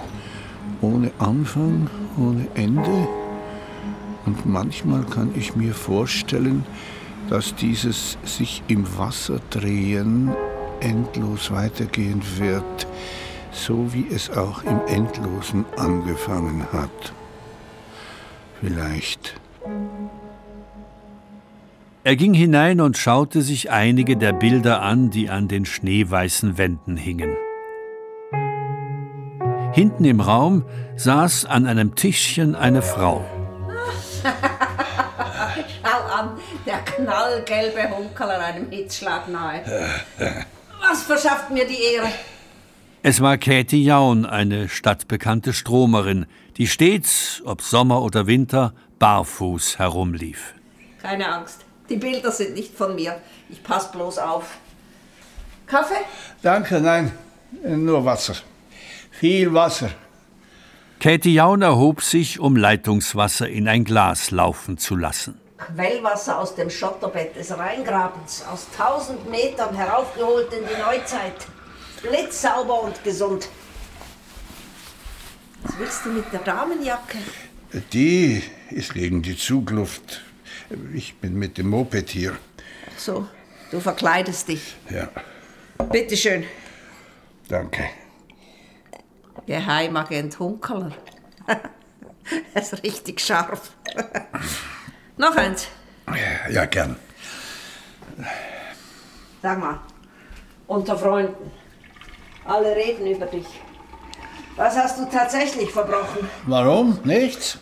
ohne 0.81 1.11
Anfang, 1.19 1.91
ohne 2.17 2.47
Ende. 2.55 3.09
Und 4.25 4.47
manchmal 4.47 5.03
kann 5.03 5.33
ich 5.35 5.57
mir 5.57 5.75
vorstellen, 5.75 6.65
dass 7.29 7.57
dieses 7.57 8.19
sich 8.23 8.63
im 8.69 8.87
Wasser 8.99 9.41
drehen 9.51 10.31
endlos 10.79 11.51
weitergehen 11.51 12.23
wird, 12.37 12.87
so 13.51 13.93
wie 13.93 14.07
es 14.15 14.31
auch 14.31 14.63
im 14.63 14.79
Endlosen 14.87 15.65
angefangen 15.77 16.65
hat. 16.73 17.13
Vielleicht. 18.61 19.35
Er 22.05 22.17
ging 22.17 22.33
hinein 22.33 22.81
und 22.81 22.97
schaute 22.97 23.43
sich 23.43 23.71
einige 23.71 24.17
der 24.17 24.33
Bilder 24.33 24.83
an, 24.83 25.11
die 25.11 25.29
an 25.29 25.47
den 25.47 25.67
schneeweißen 25.67 26.57
Wänden 26.57 26.97
hingen. 26.97 27.37
Hinten 29.73 30.05
im 30.05 30.21
Raum 30.21 30.65
saß 30.97 31.45
an 31.45 31.67
einem 31.67 31.95
Tischchen 31.95 32.55
eine 32.55 32.83
Frau. 32.83 33.25
Schau 35.83 36.21
an, 36.21 36.31
der 36.67 36.79
knallgelbe 36.79 37.91
Hunkerler 37.97 38.39
einem 38.41 38.71
Hitzschlag 38.71 39.29
nahe. 39.29 39.63
Was 40.81 41.03
verschafft 41.03 41.51
mir 41.51 41.67
die 41.67 41.81
Ehre? 41.95 42.09
Es 43.03 43.21
war 43.21 43.39
Käthi 43.39 43.85
Jaun, 43.85 44.27
eine 44.27 44.69
stadtbekannte 44.69 45.53
Stromerin, 45.53 46.27
die 46.57 46.67
stets, 46.67 47.41
ob 47.45 47.63
Sommer 47.63 48.03
oder 48.03 48.27
Winter, 48.27 48.75
barfuß 48.99 49.79
herumlief. 49.79 50.55
Keine 51.01 51.33
Angst, 51.33 51.65
die 51.89 51.97
Bilder 51.97 52.33
sind 52.33 52.55
nicht 52.55 52.75
von 52.75 52.97
mir. 52.97 53.21
Ich 53.51 53.63
pass 53.63 53.93
bloß 53.93 54.19
auf. 54.19 54.57
Kaffee? 55.67 56.05
Danke, 56.43 56.81
nein, 56.81 57.13
nur 57.63 58.05
Wasser. 58.05 58.35
Viel 59.13 59.55
Wasser. 59.55 59.91
Käthi 60.99 61.35
Jaun 61.35 61.63
erhob 61.63 62.03
sich, 62.03 62.41
um 62.41 62.57
Leitungswasser 62.57 63.49
in 63.49 63.69
ein 63.69 63.85
Glas 63.85 64.33
laufen 64.33 64.77
zu 64.77 64.97
lassen. 64.97 65.41
Quellwasser 65.57 66.41
aus 66.41 66.57
dem 66.57 66.69
Schotterbett 66.69 67.37
des 67.37 67.57
Rheingrabens, 67.57 68.45
aus 68.53 68.67
tausend 68.77 69.31
Metern 69.31 69.77
heraufgeholt 69.77 70.53
in 70.53 70.65
die 70.67 70.83
Neuzeit. 70.83 71.47
Blitzsauber 72.03 72.83
und 72.83 73.03
gesund. 73.05 73.49
Was 75.63 75.79
willst 75.79 76.05
du 76.05 76.11
mit 76.11 76.33
der 76.33 76.41
Damenjacke? 76.41 77.19
Die 77.93 78.43
ist 78.71 78.95
gegen 78.95 79.23
die 79.23 79.37
Zugluft. 79.37 80.23
Ich 80.95 81.17
bin 81.17 81.35
mit 81.39 81.59
dem 81.59 81.71
Moped 81.71 82.11
hier. 82.11 82.37
So, 82.97 83.27
du 83.71 83.81
verkleidest 83.81 84.49
dich. 84.49 84.77
Ja, 84.91 85.09
Bitteschön. 85.91 86.45
danke. 87.49 87.85
Geheimagent 89.47 90.39
Hunkerler. 90.39 90.93
Er 92.53 92.61
ist 92.61 92.83
richtig 92.83 93.23
scharf. 93.23 93.71
Noch 95.17 95.35
eins. 95.35 95.67
Ja, 96.51 96.67
gern. 96.67 96.97
Sag 99.41 99.59
mal, 99.59 99.81
unter 100.67 100.99
Freunden. 100.99 101.51
Alle 102.49 102.75
reden 102.75 103.07
über 103.07 103.27
dich. 103.27 103.47
Was 104.57 104.77
hast 104.77 104.99
du 104.99 105.05
tatsächlich 105.05 105.71
verbrochen? 105.71 106.29
Warum? 106.47 106.99
Nichts. 107.05 107.59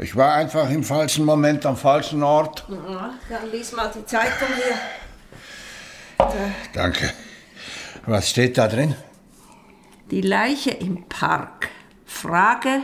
Ich 0.00 0.16
war 0.16 0.34
einfach 0.34 0.68
im 0.68 0.82
falschen 0.82 1.24
Moment 1.24 1.64
am 1.64 1.76
falschen 1.76 2.24
Ort. 2.24 2.66
Ja, 2.68 3.14
dann 3.30 3.50
lies 3.52 3.70
mal 3.72 3.90
die 3.94 4.04
Zeitung 4.04 4.48
hier. 4.56 6.28
Danke. 6.72 7.12
Was 8.06 8.30
steht 8.30 8.58
da 8.58 8.66
drin? 8.66 8.96
Die 10.10 10.20
Leiche 10.20 10.72
im 10.72 11.08
Park. 11.08 11.68
Frage, 12.04 12.80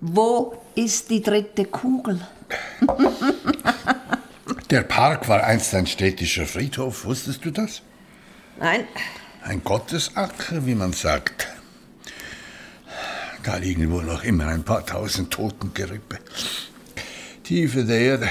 wo 0.00 0.62
ist 0.76 1.10
die 1.10 1.22
dritte 1.22 1.64
Kugel? 1.64 2.20
Der 4.70 4.82
Park 4.82 5.28
war 5.28 5.42
einst 5.42 5.74
ein 5.74 5.86
städtischer 5.88 6.46
Friedhof. 6.46 7.04
Wusstest 7.04 7.44
du 7.44 7.50
das? 7.50 7.82
Nein, 8.58 8.86
Ein 9.46 9.62
Gottesacker, 9.62 10.64
wie 10.64 10.74
man 10.74 10.94
sagt. 10.94 11.48
Da 13.42 13.56
liegen 13.56 13.90
wohl 13.90 14.04
noch 14.04 14.24
immer 14.24 14.46
ein 14.46 14.62
paar 14.62 14.86
tausend 14.86 15.30
Totengerippe. 15.30 16.18
Tief 17.42 17.76
in 17.76 17.86
der 17.86 18.00
Erde. 18.00 18.30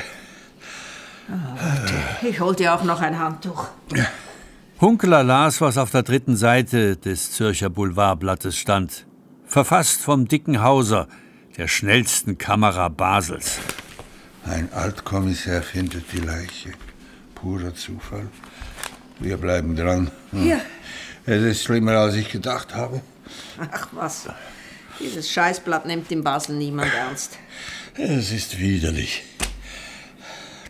ich 2.24 2.40
hol 2.40 2.56
dir 2.56 2.74
auch 2.74 2.84
noch 2.84 3.00
ein 3.00 3.20
Handtuch. 3.20 3.68
Hunkeler 4.82 5.24
las, 5.24 5.62
was 5.62 5.78
auf 5.78 5.92
der 5.92 6.02
dritten 6.02 6.36
Seite 6.36 6.98
des 6.98 7.32
Zürcher 7.32 7.70
Boulevardblattes 7.70 8.58
stand. 8.58 9.06
Verfasst 9.46 10.02
vom 10.02 10.28
dicken 10.28 10.64
Hauser, 10.64 11.08
der 11.58 11.68
schnellsten 11.68 12.40
Kamera 12.40 12.90
Basels. 12.90 13.60
Ein 14.46 14.74
Altkommissär 14.74 15.62
findet 15.62 16.12
die 16.12 16.18
Leiche. 16.18 16.72
Purer 17.36 17.76
Zufall. 17.76 18.30
Wir 19.20 19.38
bleiben 19.38 19.76
dran. 19.76 20.10
Hm. 20.32 20.42
Hier. 20.42 20.62
Es 21.26 21.42
ist 21.42 21.64
schlimmer, 21.64 21.94
als 21.94 22.16
ich 22.16 22.30
gedacht 22.30 22.76
habe. 22.76 23.02
Ach 23.72 23.88
was, 23.94 24.28
dieses 25.00 25.32
Scheißblatt 25.32 25.86
nimmt 25.86 26.12
in 26.12 26.24
Basel 26.24 26.56
niemand 26.56 26.94
ernst. 26.94 27.38
Es 27.96 28.32
ist 28.32 28.60
widerlich. 28.60 29.24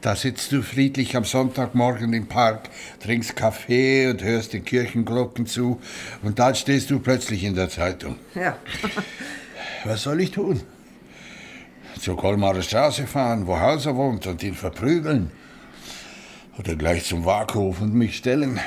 Da 0.02 0.16
sitzt 0.16 0.52
du 0.52 0.62
friedlich 0.62 1.16
am 1.16 1.24
Sonntagmorgen 1.24 2.12
im 2.14 2.28
Park, 2.28 2.70
trinkst 3.00 3.36
Kaffee 3.38 4.10
und 4.10 4.22
hörst 4.22 4.52
den 4.52 4.66
Kirchenglocken 4.66 5.48
zu. 5.48 5.82
Und 6.22 6.40
dann 6.40 6.56
stehst 6.56 6.90
du 6.90 7.00
plötzlich 7.00 7.46
in 7.46 7.56
der 7.56 7.70
Zeitung. 7.70 8.18
Ja, 8.36 8.58
Was 9.86 10.04
soll 10.04 10.22
ich 10.22 10.32
tun? 10.32 10.62
zur 12.00 12.18
Kolmarer 12.18 12.62
Straße 12.62 13.08
fahren, 13.08 13.48
wo 13.48 13.60
Hauser 13.60 13.96
wohnt, 13.96 14.28
und 14.28 14.44
ihn 14.44 14.56
verprügeln. 14.56 15.32
Oder 16.58 16.76
gleich 16.76 17.06
zum 17.06 17.24
Waghof 17.24 17.80
und 17.82 17.94
mich 17.94 18.18
stellen. 18.18 18.60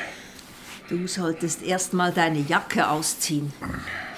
Du 0.89 1.07
solltest 1.09 1.63
erst 1.63 1.93
mal 1.95 2.13
deine 2.13 2.39
Jacke 2.41 2.89
ausziehen. 2.89 3.53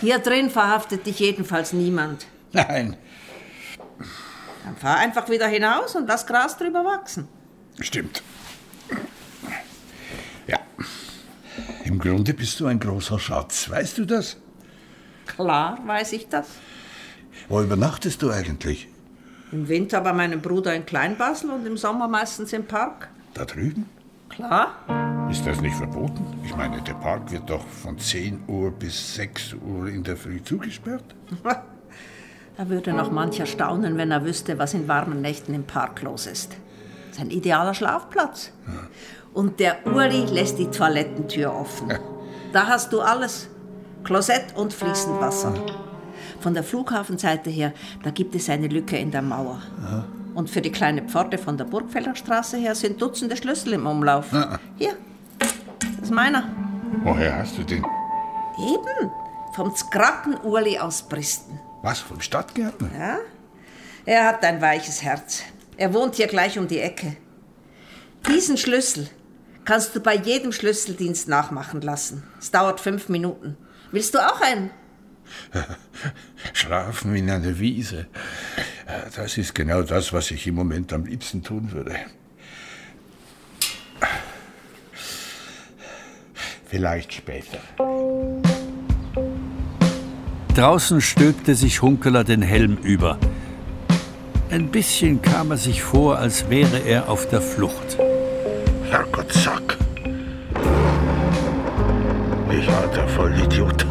Hier 0.01 0.19
drin 0.19 0.51
verhaftet 0.51 1.07
dich 1.07 1.19
jedenfalls 1.19 1.73
niemand. 1.73 2.27
Nein, 2.53 2.97
Dann 4.65 4.77
fahr 4.77 4.99
einfach 4.99 5.29
wieder 5.31 5.47
hinaus 5.49 5.95
und 5.97 6.07
lass 6.07 6.27
Gras 6.27 6.57
drüber 6.59 6.85
wachsen. 6.85 7.27
stimmt. 7.81 8.23
Ja. 10.47 10.59
Im 11.85 11.99
Grunde 11.99 12.35
bist 12.35 12.61
du 12.61 12.67
ein 12.67 12.79
großer 12.79 13.19
Schatz, 13.19 13.71
weißt 13.71 13.99
du 13.99 14.05
das? 14.05 14.37
Klar 15.27 15.79
weiß 15.87 16.13
ich 16.13 16.29
das. 16.29 16.49
Wo 17.49 17.63
übernachtest 17.63 18.21
du 18.23 18.31
eigentlich? 18.31 18.89
Im 19.53 19.69
Winter 19.69 20.01
bei 20.03 20.13
meinem 20.13 20.43
Bruder 20.43 20.75
in 20.75 20.85
Kleinbasel 20.85 21.51
und 21.51 21.67
im 21.67 21.79
Sommer 21.79 22.09
meistens 22.09 22.53
im 22.53 22.67
Park. 22.67 23.09
Da 23.33 23.45
drüben? 23.47 23.89
Klar. 24.29 25.29
Ist 25.31 25.47
das 25.47 25.61
nicht 25.61 25.77
verboten? 25.77 26.25
Ich 26.45 26.57
meine, 26.57 26.81
der 26.81 26.95
Park 26.95 27.31
wird 27.31 27.51
doch 27.51 27.67
von 27.67 27.99
10 27.99 28.45
Uhr 28.47 28.71
bis 28.71 29.15
6 29.15 29.55
Uhr 29.55 29.89
in 29.89 30.03
der 30.03 30.17
Früh 30.17 30.43
zugesperrt. 30.43 31.05
Da 32.57 32.69
würde 32.69 32.93
noch 32.93 33.13
mancher 33.13 33.47
staunen, 33.47 33.97
wenn 33.97 34.11
er 34.11 34.25
wüsste, 34.25 34.59
was 34.59 34.75
in 34.75 34.89
warmen 34.89 35.21
Nächten 35.21 35.55
im 35.55 35.63
Park 35.63 36.03
los 36.03 36.27
ist. 36.27 36.57
Das 37.07 37.19
ist 37.19 37.21
ein 37.21 37.31
idealer 37.31 37.73
Schlafplatz. 37.73 38.51
Und 39.33 39.61
der 39.61 39.87
Uli 39.87 40.25
lässt 40.25 40.59
die 40.59 40.67
Toilettentür 40.67 41.55
offen. 41.55 41.93
Da 42.53 42.67
hast 42.67 42.93
du 42.95 43.01
alles. 43.03 43.49
Klosett 44.03 44.57
und 44.57 44.73
fließend 44.73 45.21
Wasser. 45.21 45.53
Von 46.41 46.55
der 46.55 46.65
Flughafenseite 46.65 47.51
her, 47.51 47.75
da 48.03 48.11
gibt 48.11 48.35
es 48.35 48.49
eine 48.49 48.69
Lücke 48.69 48.97
in 48.97 49.11
der 49.11 49.23
Mauer. 49.23 49.61
Und 50.39 50.49
für 50.49 50.61
die 50.61 50.71
kleine 50.71 51.03
Pforte 51.03 51.37
von 51.37 51.59
der 51.59 51.65
Burgfelder 51.65 52.15
Straße 52.15 52.59
her 52.59 52.77
sind 52.77 53.03
Dutzende 53.03 53.37
Schlüssel 53.37 53.73
im 53.73 53.89
Umlauf. 53.89 54.33
Ah. 54.33 54.61
Hier, 54.77 54.97
das 55.41 56.05
ist 56.05 56.13
meiner. 56.13 56.49
Woher 57.03 57.39
hast 57.39 57.59
du 57.59 57.65
den? 57.65 57.85
Eben, 58.57 59.11
vom 59.57 59.75
Skrappen 59.75 60.37
Uli 60.37 60.79
aus 60.79 61.03
Bristen. 61.03 61.59
Was, 61.83 61.99
vom 61.99 62.21
Stadtgärtner? 62.21 62.89
Ja? 62.97 63.19
Er 64.07 64.29
hat 64.29 64.45
ein 64.45 64.63
weiches 64.63 65.03
Herz. 65.03 65.43
Er 65.77 65.93
wohnt 65.93 66.15
hier 66.15 66.29
gleich 66.29 66.57
um 66.57 66.69
die 66.69 66.79
Ecke. 66.79 67.17
Diesen 68.29 68.59
Schlüssel 68.59 69.11
kannst 69.65 69.97
du 69.97 69.99
bei 69.99 70.15
jedem 70.15 70.53
Schlüsseldienst 70.53 71.27
nachmachen 71.27 71.81
lassen. 71.81 72.23
Es 72.39 72.53
dauert 72.53 72.79
fünf 72.79 73.09
Minuten. 73.09 73.57
Willst 73.91 74.15
du 74.15 74.21
auch 74.21 74.41
einen? 74.41 74.71
Schlafen 76.53 77.15
in 77.15 77.31
einer 77.31 77.59
Wiese. 77.59 78.07
Das 79.15 79.39
ist 79.39 79.55
genau 79.55 79.83
das, 79.83 80.13
was 80.13 80.31
ich 80.31 80.47
im 80.47 80.55
Moment 80.55 80.93
am 80.93 81.05
liebsten 81.05 81.43
tun 81.43 81.73
würde. 81.73 81.97
Vielleicht 86.67 87.15
später. 87.15 87.59
Draußen 90.55 91.01
stülpte 91.01 91.55
sich 91.55 91.83
Hunkeler 91.83 92.25
den 92.25 92.43
Helm 92.43 92.77
über. 92.83 93.19
Ein 94.51 94.69
bisschen 94.71 95.23
kam 95.23 95.51
er 95.51 95.57
sich 95.57 95.83
vor, 95.83 96.19
als 96.19 96.51
wäre 96.51 96.79
er 96.81 97.09
auf 97.09 97.29
der 97.29 97.41
Flucht. 97.41 97.99
Herrgott, 98.91 99.33
Sack. 99.33 99.79
Ich 102.51 102.69
alter 102.69 103.07
Vollidiot. 103.09 103.88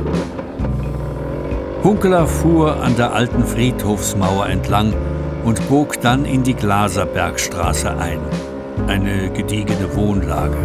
Hunkeler 1.88 2.28
fuhr 2.28 2.84
an 2.84 2.98
der 2.98 3.14
alten 3.14 3.46
Friedhofsmauer 3.46 4.50
entlang 4.50 4.94
und 5.46 5.70
bog 5.70 6.02
dann 6.02 6.26
in 6.26 6.44
die 6.44 6.54
Glaserbergstraße 6.54 7.98
ein, 7.98 8.20
eine 8.88 9.32
gediegene 9.32 9.96
Wohnlage. 9.96 10.58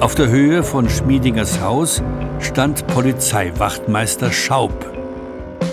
Auf 0.00 0.16
der 0.16 0.30
Höhe 0.30 0.64
von 0.64 0.88
Schmiedingers 0.88 1.60
Haus 1.60 2.02
stand 2.40 2.88
Polizeiwachtmeister 2.88 4.32
Schaub, 4.32 4.84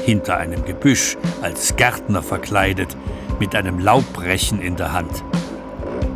hinter 0.05 0.37
einem 0.37 0.63
Gebüsch 0.65 1.17
als 1.41 1.75
Gärtner 1.75 2.21
verkleidet, 2.21 2.95
mit 3.39 3.55
einem 3.55 3.79
Laubbrechen 3.79 4.61
in 4.61 4.75
der 4.75 4.93
Hand. 4.93 5.23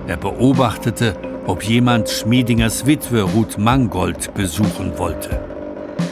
Er 0.06 0.18
beobachtete, 0.18 1.16
ob 1.48 1.64
jemand 1.64 2.08
Schmiedingers 2.08 2.86
Witwe 2.86 3.24
Ruth 3.24 3.58
Mangold 3.58 4.32
besuchen 4.36 4.96
wollte. 5.00 5.40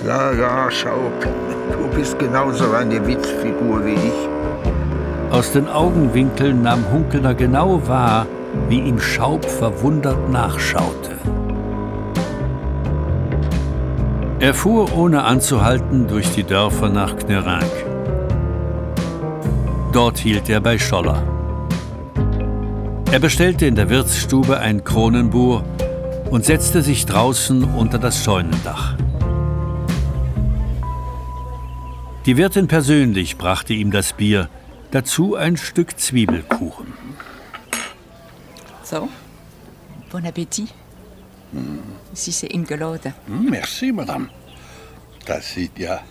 Ja, 0.03 0.31
ja, 0.31 0.71
Schaub. 0.71 1.50
Du 1.71 1.95
bist 1.95 2.17
genauso 2.19 2.71
eine 2.71 3.05
Witzfigur 3.05 3.85
wie 3.85 3.93
ich. 3.93 4.29
Aus 5.31 5.51
den 5.51 5.67
Augenwinkeln 5.67 6.61
nahm 6.61 6.83
Hunkeler 6.91 7.33
genau 7.33 7.81
wahr, 7.87 8.27
wie 8.67 8.79
ihm 8.79 8.99
Schaub 8.99 9.45
verwundert 9.45 10.29
nachschaute. 10.29 11.11
Er 14.39 14.53
fuhr 14.53 14.91
ohne 14.97 15.23
anzuhalten 15.23 16.07
durch 16.07 16.31
die 16.33 16.43
Dörfer 16.43 16.89
nach 16.89 17.15
Knörank. 17.15 17.71
Dort 19.93 20.17
hielt 20.17 20.49
er 20.49 20.61
bei 20.61 20.79
Scholler. 20.79 21.21
Er 23.11 23.19
bestellte 23.19 23.65
in 23.65 23.75
der 23.75 23.89
Wirtsstube 23.89 24.57
ein 24.57 24.83
Kronenbohr 24.83 25.63
und 26.29 26.45
setzte 26.45 26.81
sich 26.81 27.05
draußen 27.05 27.63
unter 27.75 27.99
das 27.99 28.23
Scheunendach. 28.23 28.95
Die 32.25 32.37
Wirtin 32.37 32.67
persönlich 32.67 33.37
brachte 33.37 33.73
ihm 33.73 33.89
das 33.89 34.13
Bier, 34.13 34.47
dazu 34.91 35.35
ein 35.35 35.57
Stück 35.57 35.99
Zwiebelkuchen. 35.99 36.93
So, 38.83 39.09
bon 40.11 40.23
appétit. 40.25 40.67
Sie 42.13 42.31
sind 42.31 42.53
eingeladen. 42.53 43.13
Hm, 43.25 43.49
Merci, 43.49 43.91
Madame. 43.91 44.29
Das 45.25 45.53
sieht 45.53 45.79
ja 45.79 46.01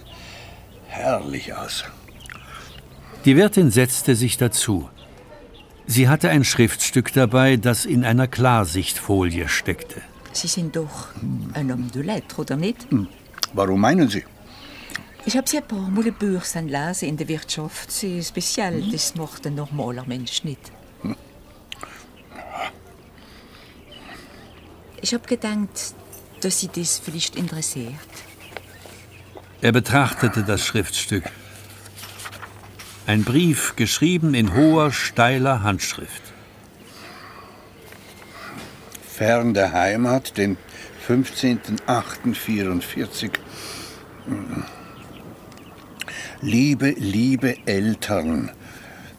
herrlich 0.88 1.54
aus. 1.54 1.84
Die 3.24 3.36
Wirtin 3.36 3.70
setzte 3.70 4.16
sich 4.16 4.36
dazu. 4.36 4.88
Sie 5.86 6.08
hatte 6.08 6.28
ein 6.30 6.44
Schriftstück 6.44 7.12
dabei, 7.12 7.56
das 7.56 7.84
in 7.84 8.04
einer 8.04 8.26
Klarsichtfolie 8.26 9.48
steckte. 9.48 10.00
Sie 10.32 10.48
sind 10.48 10.74
doch 10.74 11.08
ein 11.54 11.72
Homme 11.72 11.90
de 11.94 12.02
lettres, 12.02 12.38
oder 12.38 12.56
nicht? 12.56 12.86
Warum 13.52 13.80
meinen 13.80 14.08
Sie? 14.08 14.24
Ich 15.26 15.36
habe 15.36 15.48
sie 15.48 15.58
ein 15.58 15.68
paar 15.68 15.90
Mal 15.90 16.10
Börsen 16.12 16.68
lesen 16.68 17.08
in 17.08 17.16
der 17.16 17.28
Wirtschaft. 17.28 17.92
Sie 17.92 18.18
ist 18.18 18.28
speziell, 18.28 18.82
das 18.90 19.14
macht 19.14 19.46
ein 19.46 19.54
normaler 19.54 20.04
Mensch 20.06 20.44
nicht. 20.44 20.72
Ich 25.02 25.14
habe 25.14 25.26
gedacht, 25.26 25.94
dass 26.40 26.60
Sie 26.60 26.68
das 26.68 26.98
vielleicht 26.98 27.36
interessiert. 27.36 27.94
Er 29.62 29.72
betrachtete 29.72 30.42
das 30.42 30.64
Schriftstück. 30.64 31.24
Ein 33.06 33.24
Brief, 33.24 33.76
geschrieben 33.76 34.34
in 34.34 34.54
hoher, 34.54 34.92
steiler 34.92 35.62
Handschrift. 35.62 36.22
Fern 39.06 39.52
der 39.52 39.72
Heimat, 39.72 40.36
den 40.36 40.56
15.08.44. 41.06 43.30
Liebe, 46.42 46.94
liebe 46.96 47.54
Eltern, 47.66 48.50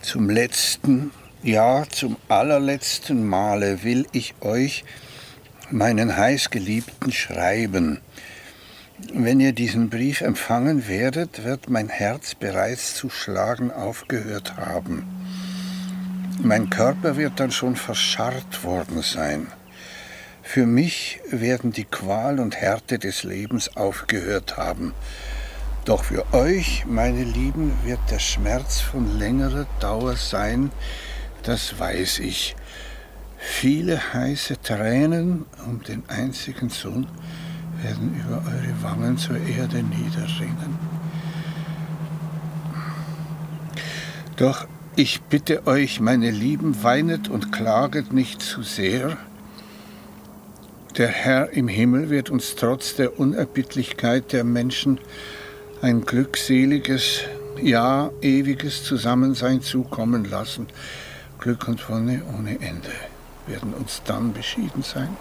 zum 0.01 0.27
letzten, 0.27 1.11
ja, 1.43 1.83
zum 1.87 2.17
allerletzten 2.29 3.27
Male 3.27 3.83
will 3.83 4.07
ich 4.11 4.33
euch 4.41 4.83
meinen 5.69 6.17
heißgeliebten 6.17 7.11
schreiben. 7.11 7.99
Wenn 9.13 9.39
ihr 9.39 9.53
diesen 9.53 9.91
Brief 9.91 10.21
empfangen 10.21 10.87
werdet, 10.87 11.43
wird 11.43 11.69
mein 11.69 11.89
Herz 11.89 12.33
bereits 12.33 12.95
zu 12.95 13.11
schlagen 13.11 13.69
aufgehört 13.69 14.57
haben. 14.57 15.05
Mein 16.41 16.71
Körper 16.71 17.17
wird 17.17 17.39
dann 17.39 17.51
schon 17.51 17.75
verscharrt 17.75 18.63
worden 18.63 19.03
sein. 19.03 19.45
Für 20.41 20.65
mich 20.65 21.19
werden 21.29 21.71
die 21.71 21.85
Qual 21.85 22.39
und 22.39 22.55
Härte 22.55 22.97
des 22.97 23.21
Lebens 23.21 23.77
aufgehört 23.77 24.57
haben. 24.57 24.95
Doch 25.85 26.03
für 26.03 26.31
euch, 26.31 26.85
meine 26.87 27.23
Lieben, 27.23 27.73
wird 27.83 27.99
der 28.11 28.19
Schmerz 28.19 28.79
von 28.79 29.17
längerer 29.17 29.65
Dauer 29.79 30.15
sein, 30.15 30.71
das 31.41 31.79
weiß 31.79 32.19
ich. 32.19 32.55
Viele 33.37 34.13
heiße 34.13 34.61
Tränen 34.61 35.45
um 35.65 35.81
den 35.81 36.03
einzigen 36.07 36.69
Sohn 36.69 37.07
werden 37.81 38.13
über 38.23 38.43
eure 38.45 38.83
Wangen 38.83 39.17
zur 39.17 39.37
Erde 39.37 39.81
niederrinnen. 39.81 40.77
Doch 44.35 44.67
ich 44.95 45.21
bitte 45.23 45.65
euch, 45.65 45.99
meine 45.99 46.29
Lieben, 46.29 46.83
weinet 46.83 47.27
und 47.27 47.51
klaget 47.51 48.13
nicht 48.13 48.39
zu 48.43 48.61
sehr. 48.61 49.17
Der 50.97 51.07
Herr 51.07 51.49
im 51.51 51.67
Himmel 51.67 52.11
wird 52.11 52.29
uns 52.29 52.55
trotz 52.55 52.95
der 52.95 53.19
Unerbittlichkeit 53.19 54.31
der 54.31 54.43
Menschen 54.43 54.99
ein 55.81 56.05
glückseliges 56.05 57.21
Ja, 57.61 58.09
ewiges 58.21 58.83
Zusammensein 58.83 59.61
zukommen 59.61 60.25
lassen. 60.25 60.67
Glück 61.39 61.67
und 61.67 61.87
Wonne 61.89 62.23
ohne 62.37 62.59
Ende 62.61 62.89
werden 63.45 63.73
uns 63.73 64.01
dann 64.05 64.33
beschieden 64.33 64.83
sein. 64.83 65.15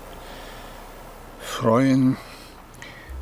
Freuen, 1.41 2.17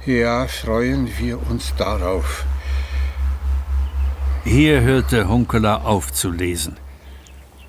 ja, 0.06 0.46
freuen 0.46 1.08
wir 1.18 1.40
uns 1.50 1.74
darauf. 1.76 2.44
Hier 4.44 4.80
hörte 4.82 5.28
Hunkeler 5.28 5.84
auf 5.84 6.12
zu 6.12 6.30
lesen. 6.30 6.76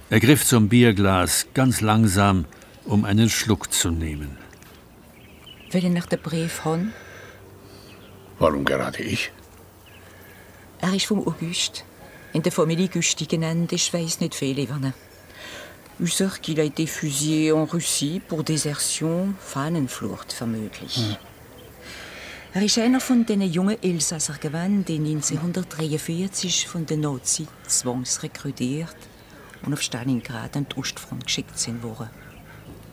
Er 0.09 0.19
griff 0.19 0.45
zum 0.45 0.69
Bierglas 0.69 1.47
ganz 1.53 1.81
langsam, 1.81 2.45
um 2.85 3.05
einen 3.05 3.29
Schluck 3.29 3.71
zu 3.71 3.91
nehmen. 3.91 4.37
Will 5.71 5.85
ich 5.85 5.91
nach 5.91 6.07
den 6.07 6.19
Brief 6.19 6.65
haben? 6.65 6.93
Warum 8.39 8.65
gerade 8.65 9.01
ich? 9.03 9.31
Er 10.81 10.93
ist 10.93 11.05
vom 11.05 11.27
August. 11.27 11.83
In 12.31 12.41
der 12.41 12.51
Familie 12.51 12.87
Güsti 12.87 13.25
genannt. 13.25 13.71
Ich 13.73 13.93
weiß 13.93 14.21
nicht 14.21 14.35
viel 14.35 14.59
über 14.59 14.75
ihn. 14.75 14.93
Ich 16.01 16.15
sage 16.15 16.39
qu'il 16.41 16.61
a 16.61 16.63
été 16.63 16.87
fusillé 16.87 17.51
en 17.51 17.65
Russie 17.65 18.21
pour 18.25 18.43
désertion, 18.45 19.35
Fahnenflucht 19.37 20.31
vermutlich. 20.31 20.95
Hm. 20.95 21.17
Er 22.53 22.61
ist 22.61 22.77
einer 22.79 23.01
von 23.01 23.25
den 23.25 23.41
jungen 23.41 23.77
Elsasser 23.83 24.35
gewesen, 24.35 24.85
die 24.85 24.95
1943 24.95 26.67
von 26.67 26.85
den 26.85 27.01
Nazis 27.01 27.47
zwangsrekrutiert 27.67 28.95
und 29.65 29.73
auf 29.73 29.81
Stalingrad 29.81 30.55
an 30.55 30.67
die 30.71 30.77
Ostfront 30.77 31.25
geschickt 31.25 31.59
sind 31.59 31.83
worden. 31.83 32.09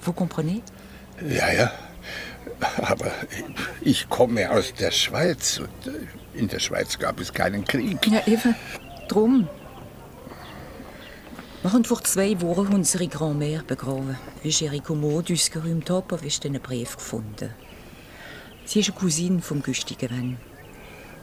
Vous 0.03 0.15
comprenez? 0.15 0.63
Ja, 1.23 1.53
ja. 1.53 1.73
Aber 2.79 3.11
ich 3.81 4.09
komme 4.09 4.51
aus 4.51 4.73
der 4.75 4.91
Schweiz 4.91 5.59
und 5.59 5.93
äh, 5.93 6.39
in 6.39 6.49
der 6.49 6.59
Schweiz 6.59 6.99
gab 6.99 7.21
es 7.21 7.33
keinen 7.33 7.65
Krieg. 7.65 8.07
Ja, 8.07 8.27
eben. 8.27 8.55
Drum. 9.09 9.49
Wir 11.63 11.73
haben 11.73 11.85
vor 11.85 12.03
zwei 12.05 12.41
Wochen 12.43 12.75
unsere 12.75 13.07
Grand-Mère 13.07 13.65
begraben. 13.65 14.17
Wie 14.43 14.49
ich 14.49 14.63
ihre 14.63 14.81
Kommode 14.81 15.33
ausgeräumt 15.33 15.91
habe, 15.91 16.17
habe 16.17 16.27
ich 16.27 16.39
den 16.39 16.61
Brief 16.61 16.97
gefunden. 16.97 17.51
Sie 18.65 18.81
ist 18.81 18.91
eine 18.91 18.99
Cousine 18.99 19.43
vom 19.43 19.63
Güsti 19.63 19.95
gewesen. 19.95 20.37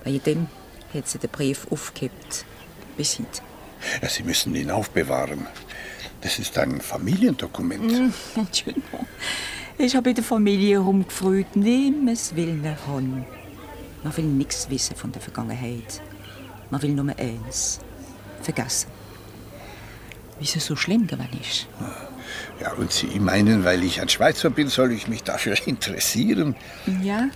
Bei 0.04 0.18
dem 0.18 0.48
hat 0.94 1.08
sie 1.08 1.20
den 1.20 1.30
Brief 1.30 1.68
aufgehebt. 1.72 2.46
Bis 2.98 3.20
heute. 3.20 3.42
Ja, 4.02 4.10
sie 4.10 4.24
müssen 4.24 4.56
ihn 4.56 4.72
aufbewahren. 4.72 5.48
Das 6.22 6.40
ist 6.40 6.58
ein 6.58 6.80
Familiendokument. 6.82 8.14
Entschuldigung. 8.36 9.08
Ich 9.78 9.96
habe 9.96 10.10
in 10.10 10.16
der 10.16 10.24
Familie 10.24 10.76
herumgefragt, 10.80 11.56
nimm 11.56 12.08
es 12.08 12.36
will 12.36 12.54
nicht 12.54 12.88
haben. 12.88 13.26
Man 14.04 14.18
will 14.18 14.26
nichts 14.26 14.70
wissen 14.70 14.96
von 14.96 15.12
der 15.12 15.22
Vergangenheit. 15.22 16.02
Man 16.70 16.82
will 16.82 16.92
nur 16.92 17.14
eins: 17.18 17.80
vergessen. 18.42 18.90
Wie 20.40 20.46
es 20.46 20.66
so 20.66 20.76
schlimm 20.76 21.08
gewesen 21.08 21.40
ist. 21.40 21.68
Ja, 22.60 22.74
und 22.74 22.92
Sie 22.92 23.20
meinen, 23.20 23.64
weil 23.66 23.84
ich 23.84 24.02
ein 24.02 24.10
Schweizer 24.10 24.50
bin, 24.50 24.68
soll 24.68 24.92
ich 24.92 25.08
mich 25.08 25.24
dafür 25.24 25.56
interessieren? 25.66 26.56
Ja, 27.02 27.30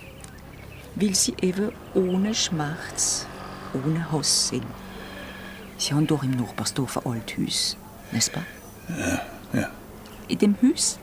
weil 0.94 1.14
Sie 1.14 1.34
eben 1.40 1.72
ohne 1.94 2.34
Schmerz, 2.34 3.26
ohne 3.72 4.10
Hass 4.12 4.48
sind. 4.48 4.64
Sie 5.76 5.94
haben 5.94 6.06
doch 6.06 6.22
im 6.22 6.32
Nachbarsdorf 6.32 6.98
ein 6.98 7.12
Althaus, 7.12 7.76
n'est-ce 8.12 8.30
pas? 8.30 8.42
Ja, 8.88 9.20
ja. 9.52 9.70
In 10.26 10.38
dem 10.38 10.56
Haus 10.62 10.98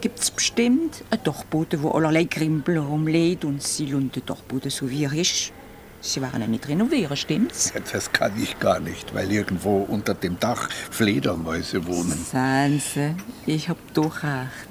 gibt 0.00 0.20
es 0.20 0.30
bestimmt 0.30 1.04
einen 1.10 1.22
Dachboden, 1.24 1.82
wo 1.82 1.90
allerlei 1.90 2.24
Krimpel 2.24 2.78
rumliegt 2.78 3.44
und 3.44 3.62
sie 3.62 3.86
lassen 3.86 4.12
den 4.12 4.26
Dachboden 4.26 4.70
so 4.70 4.88
wie 4.90 5.04
er 5.04 5.12
ist. 5.12 5.52
Sie 6.00 6.22
waren 6.22 6.40
ja 6.40 6.46
nicht 6.46 6.68
renovieren, 6.68 7.16
stimmt's? 7.16 7.72
Ja, 7.74 7.80
das 7.92 8.12
kann 8.12 8.40
ich 8.40 8.58
gar 8.60 8.78
nicht, 8.78 9.14
weil 9.14 9.32
irgendwo 9.32 9.78
unter 9.78 10.14
dem 10.14 10.38
Dach 10.38 10.70
Fledermäuse 10.90 11.84
wohnen. 11.86 12.24
Sanse, 12.30 13.16
ich 13.46 13.68
hab 13.68 13.78
doch 13.94 14.22
recht. 14.22 14.68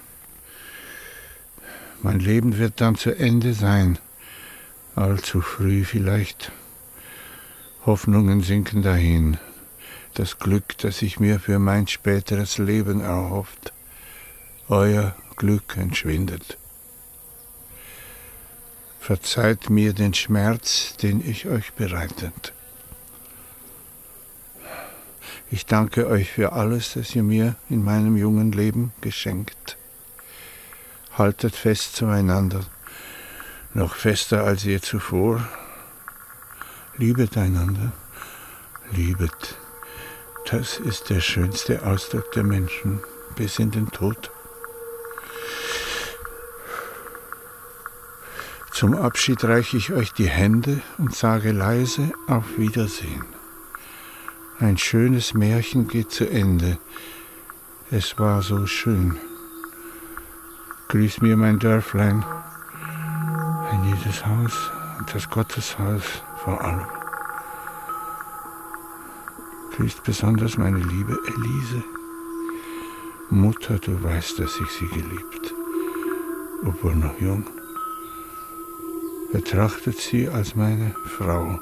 Mein 2.02 2.20
Leben 2.20 2.58
wird 2.58 2.82
dann 2.82 2.96
zu 2.96 3.18
Ende 3.18 3.54
sein, 3.54 3.98
allzu 4.96 5.42
früh 5.42 5.86
vielleicht. 5.86 6.52
Hoffnungen 7.86 8.42
sinken 8.42 8.82
dahin, 8.82 9.38
das 10.14 10.40
Glück, 10.40 10.78
das 10.78 11.02
ich 11.02 11.20
mir 11.20 11.40
für 11.40 11.60
mein 11.60 11.88
späteres 11.88 12.58
Leben 12.58 13.02
erhofft. 13.02 13.74
Euer 14.70 15.16
Glück 15.36 15.78
entschwindet. 15.78 16.58
Verzeiht 19.00 19.70
mir 19.70 19.94
den 19.94 20.14
Schmerz, 20.14 20.96
den 20.98 21.28
ich 21.28 21.48
euch 21.48 21.74
bereitet. 21.74 22.54
Ich 25.54 25.68
danke 25.68 26.08
euch 26.08 26.32
für 26.32 26.54
alles, 26.54 26.94
das 26.94 27.16
ihr 27.16 27.22
mir 27.22 27.56
in 27.70 27.84
meinem 27.84 28.18
jungen 28.18 28.52
Leben 28.52 28.92
geschenkt. 29.02 29.78
Haltet 31.16 31.56
fest 31.56 31.96
zueinander, 31.96 32.62
noch 33.76 33.94
fester 33.94 34.46
als 34.46 34.64
je 34.64 34.82
zuvor. 34.82 35.48
Liebet 36.98 37.38
einander, 37.38 37.92
liebet. 38.94 39.60
Das 40.50 40.80
ist 40.80 41.12
der 41.12 41.22
schönste 41.22 41.86
Ausdruck 41.86 42.32
der 42.32 42.44
Menschen 42.44 43.02
bis 43.36 43.60
in 43.60 43.70
den 43.70 43.92
Tod. 43.92 44.32
Zum 48.72 48.96
Abschied 48.96 49.44
reiche 49.44 49.78
ich 49.78 49.94
euch 49.94 50.14
die 50.14 50.30
Hände 50.30 50.82
und 50.98 51.14
sage 51.16 51.52
leise 51.52 52.12
auf 52.26 52.58
Wiedersehen. 52.58 53.43
Ein 54.60 54.78
schönes 54.78 55.34
Märchen 55.34 55.88
geht 55.88 56.12
zu 56.12 56.30
Ende. 56.30 56.78
Es 57.92 58.18
war 58.20 58.42
so 58.42 58.66
schön. 58.66 59.18
Grüß 60.90 61.22
mir 61.22 61.38
mein 61.38 61.60
Dörflein, 61.60 62.24
ein 63.72 63.84
jedes 63.86 64.26
Haus 64.26 64.72
und 65.00 65.14
das 65.14 65.30
Gotteshaus 65.30 66.04
vor 66.44 66.62
allem. 66.62 66.88
Grüßt 69.76 70.04
besonders 70.04 70.58
meine 70.58 70.80
liebe 70.80 71.18
Elise. 71.36 71.84
Mutter, 73.30 73.80
du 73.80 74.04
weißt, 74.04 74.40
dass 74.40 74.60
ich 74.60 74.70
sie 74.70 74.88
geliebt, 74.88 75.54
obwohl 76.64 76.96
noch 76.96 77.20
jung 77.20 77.46
betrachtet 79.34 79.98
sie 79.98 80.30
als 80.30 80.56
meine 80.56 80.94
Frau. 81.18 81.60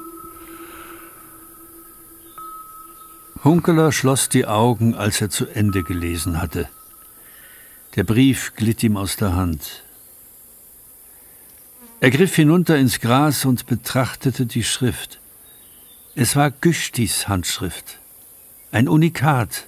Hunkeler 3.44 3.90
schloss 3.90 4.28
die 4.28 4.46
Augen, 4.46 4.94
als 4.94 5.20
er 5.20 5.28
zu 5.28 5.46
Ende 5.46 5.82
gelesen 5.82 6.40
hatte. 6.40 6.68
Der 7.96 8.04
Brief 8.04 8.54
glitt 8.54 8.84
ihm 8.84 8.96
aus 8.96 9.16
der 9.16 9.34
Hand. 9.34 9.82
Er 11.98 12.10
griff 12.10 12.36
hinunter 12.36 12.78
ins 12.78 13.00
Gras 13.00 13.44
und 13.44 13.66
betrachtete 13.66 14.46
die 14.46 14.62
Schrift. 14.62 15.20
Es 16.14 16.36
war 16.36 16.52
Güstis 16.52 17.26
Handschrift. 17.26 17.98
Ein 18.70 18.88
Unikat. 18.88 19.66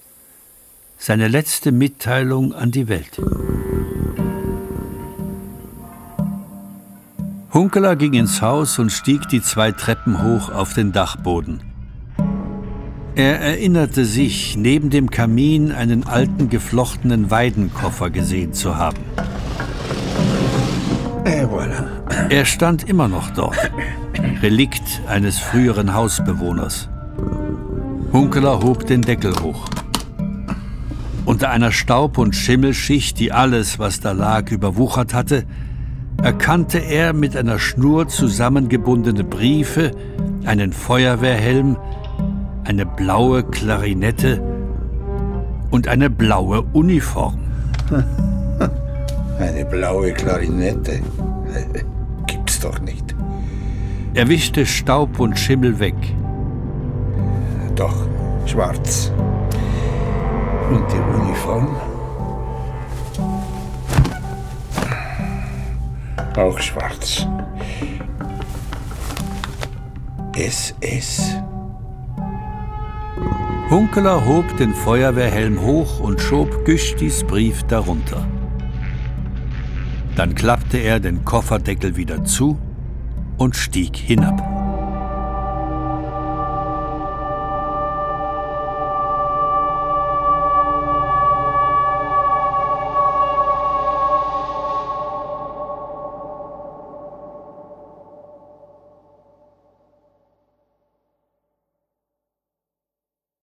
Seine 0.97 1.27
letzte 1.27 1.72
Mitteilung 1.72 2.55
an 2.55 2.70
die 2.70 2.87
Welt. 2.89 3.20
Hunkeler 7.53 7.97
ging 7.97 8.14
ins 8.14 8.41
Haus 8.41 8.79
und 8.79 8.91
stieg 8.91 9.29
die 9.29 9.43
zwei 9.43 9.72
Treppen 9.72 10.22
hoch 10.22 10.51
auf 10.51 10.75
den 10.75 10.93
Dachboden. 10.93 11.74
Er 13.16 13.40
erinnerte 13.40 14.04
sich, 14.04 14.56
neben 14.56 14.90
dem 14.90 15.08
Kamin 15.08 15.70
einen 15.70 16.04
alten 16.04 16.50
geflochtenen 16.50 17.30
Weidenkoffer 17.30 18.10
gesehen 18.10 18.52
zu 18.52 18.76
haben. 18.76 18.98
Er 22.28 22.44
stand 22.44 22.88
immer 22.88 23.06
noch 23.06 23.30
dort. 23.30 23.70
Relikt 24.42 25.00
eines 25.06 25.38
früheren 25.38 25.94
Hausbewohners. 25.94 26.88
Hunkeler 28.12 28.60
hob 28.60 28.86
den 28.86 29.02
Deckel 29.02 29.32
hoch. 29.40 29.64
Unter 31.24 31.50
einer 31.50 31.70
Staub- 31.70 32.18
und 32.18 32.34
Schimmelschicht, 32.34 33.18
die 33.20 33.30
alles, 33.30 33.78
was 33.78 34.00
da 34.00 34.10
lag, 34.10 34.50
überwuchert 34.50 35.14
hatte, 35.14 35.44
erkannte 36.20 36.78
er 36.78 37.12
mit 37.12 37.36
einer 37.36 37.60
Schnur 37.60 38.08
zusammengebundene 38.08 39.22
Briefe, 39.22 39.92
einen 40.44 40.72
Feuerwehrhelm, 40.72 41.76
eine 42.64 42.86
blaue 42.86 43.42
Klarinette 43.42 44.40
und 45.70 45.88
eine 45.88 46.10
blaue 46.10 46.62
Uniform. 46.72 47.38
Eine 49.38 49.64
blaue 49.64 50.12
Klarinette. 50.12 51.00
Gibt's 52.28 52.60
doch 52.60 52.78
nicht. 52.80 53.14
Er 54.14 54.28
wischte 54.28 54.64
Staub 54.64 55.18
und 55.18 55.36
Schimmel 55.36 55.80
weg. 55.80 55.96
Doch, 57.74 58.06
schwarz. 58.46 59.10
Und 60.70 60.84
die 60.92 61.20
Uniform? 61.20 61.74
Auch 66.36 66.58
schwarz. 66.60 67.26
SS. 70.36 71.36
Hunkeler 73.75 74.25
hob 74.25 74.57
den 74.57 74.72
Feuerwehrhelm 74.72 75.61
hoch 75.61 75.99
und 75.99 76.20
schob 76.20 76.64
Güstis 76.64 77.25
Brief 77.25 77.64
darunter. 77.64 78.25
Dann 80.14 80.37
klappte 80.37 80.79
er 80.79 81.01
den 81.01 81.25
Kofferdeckel 81.25 81.97
wieder 81.97 82.22
zu 82.25 82.57
und 83.37 83.57
stieg 83.57 83.97
hinab. 83.97 84.53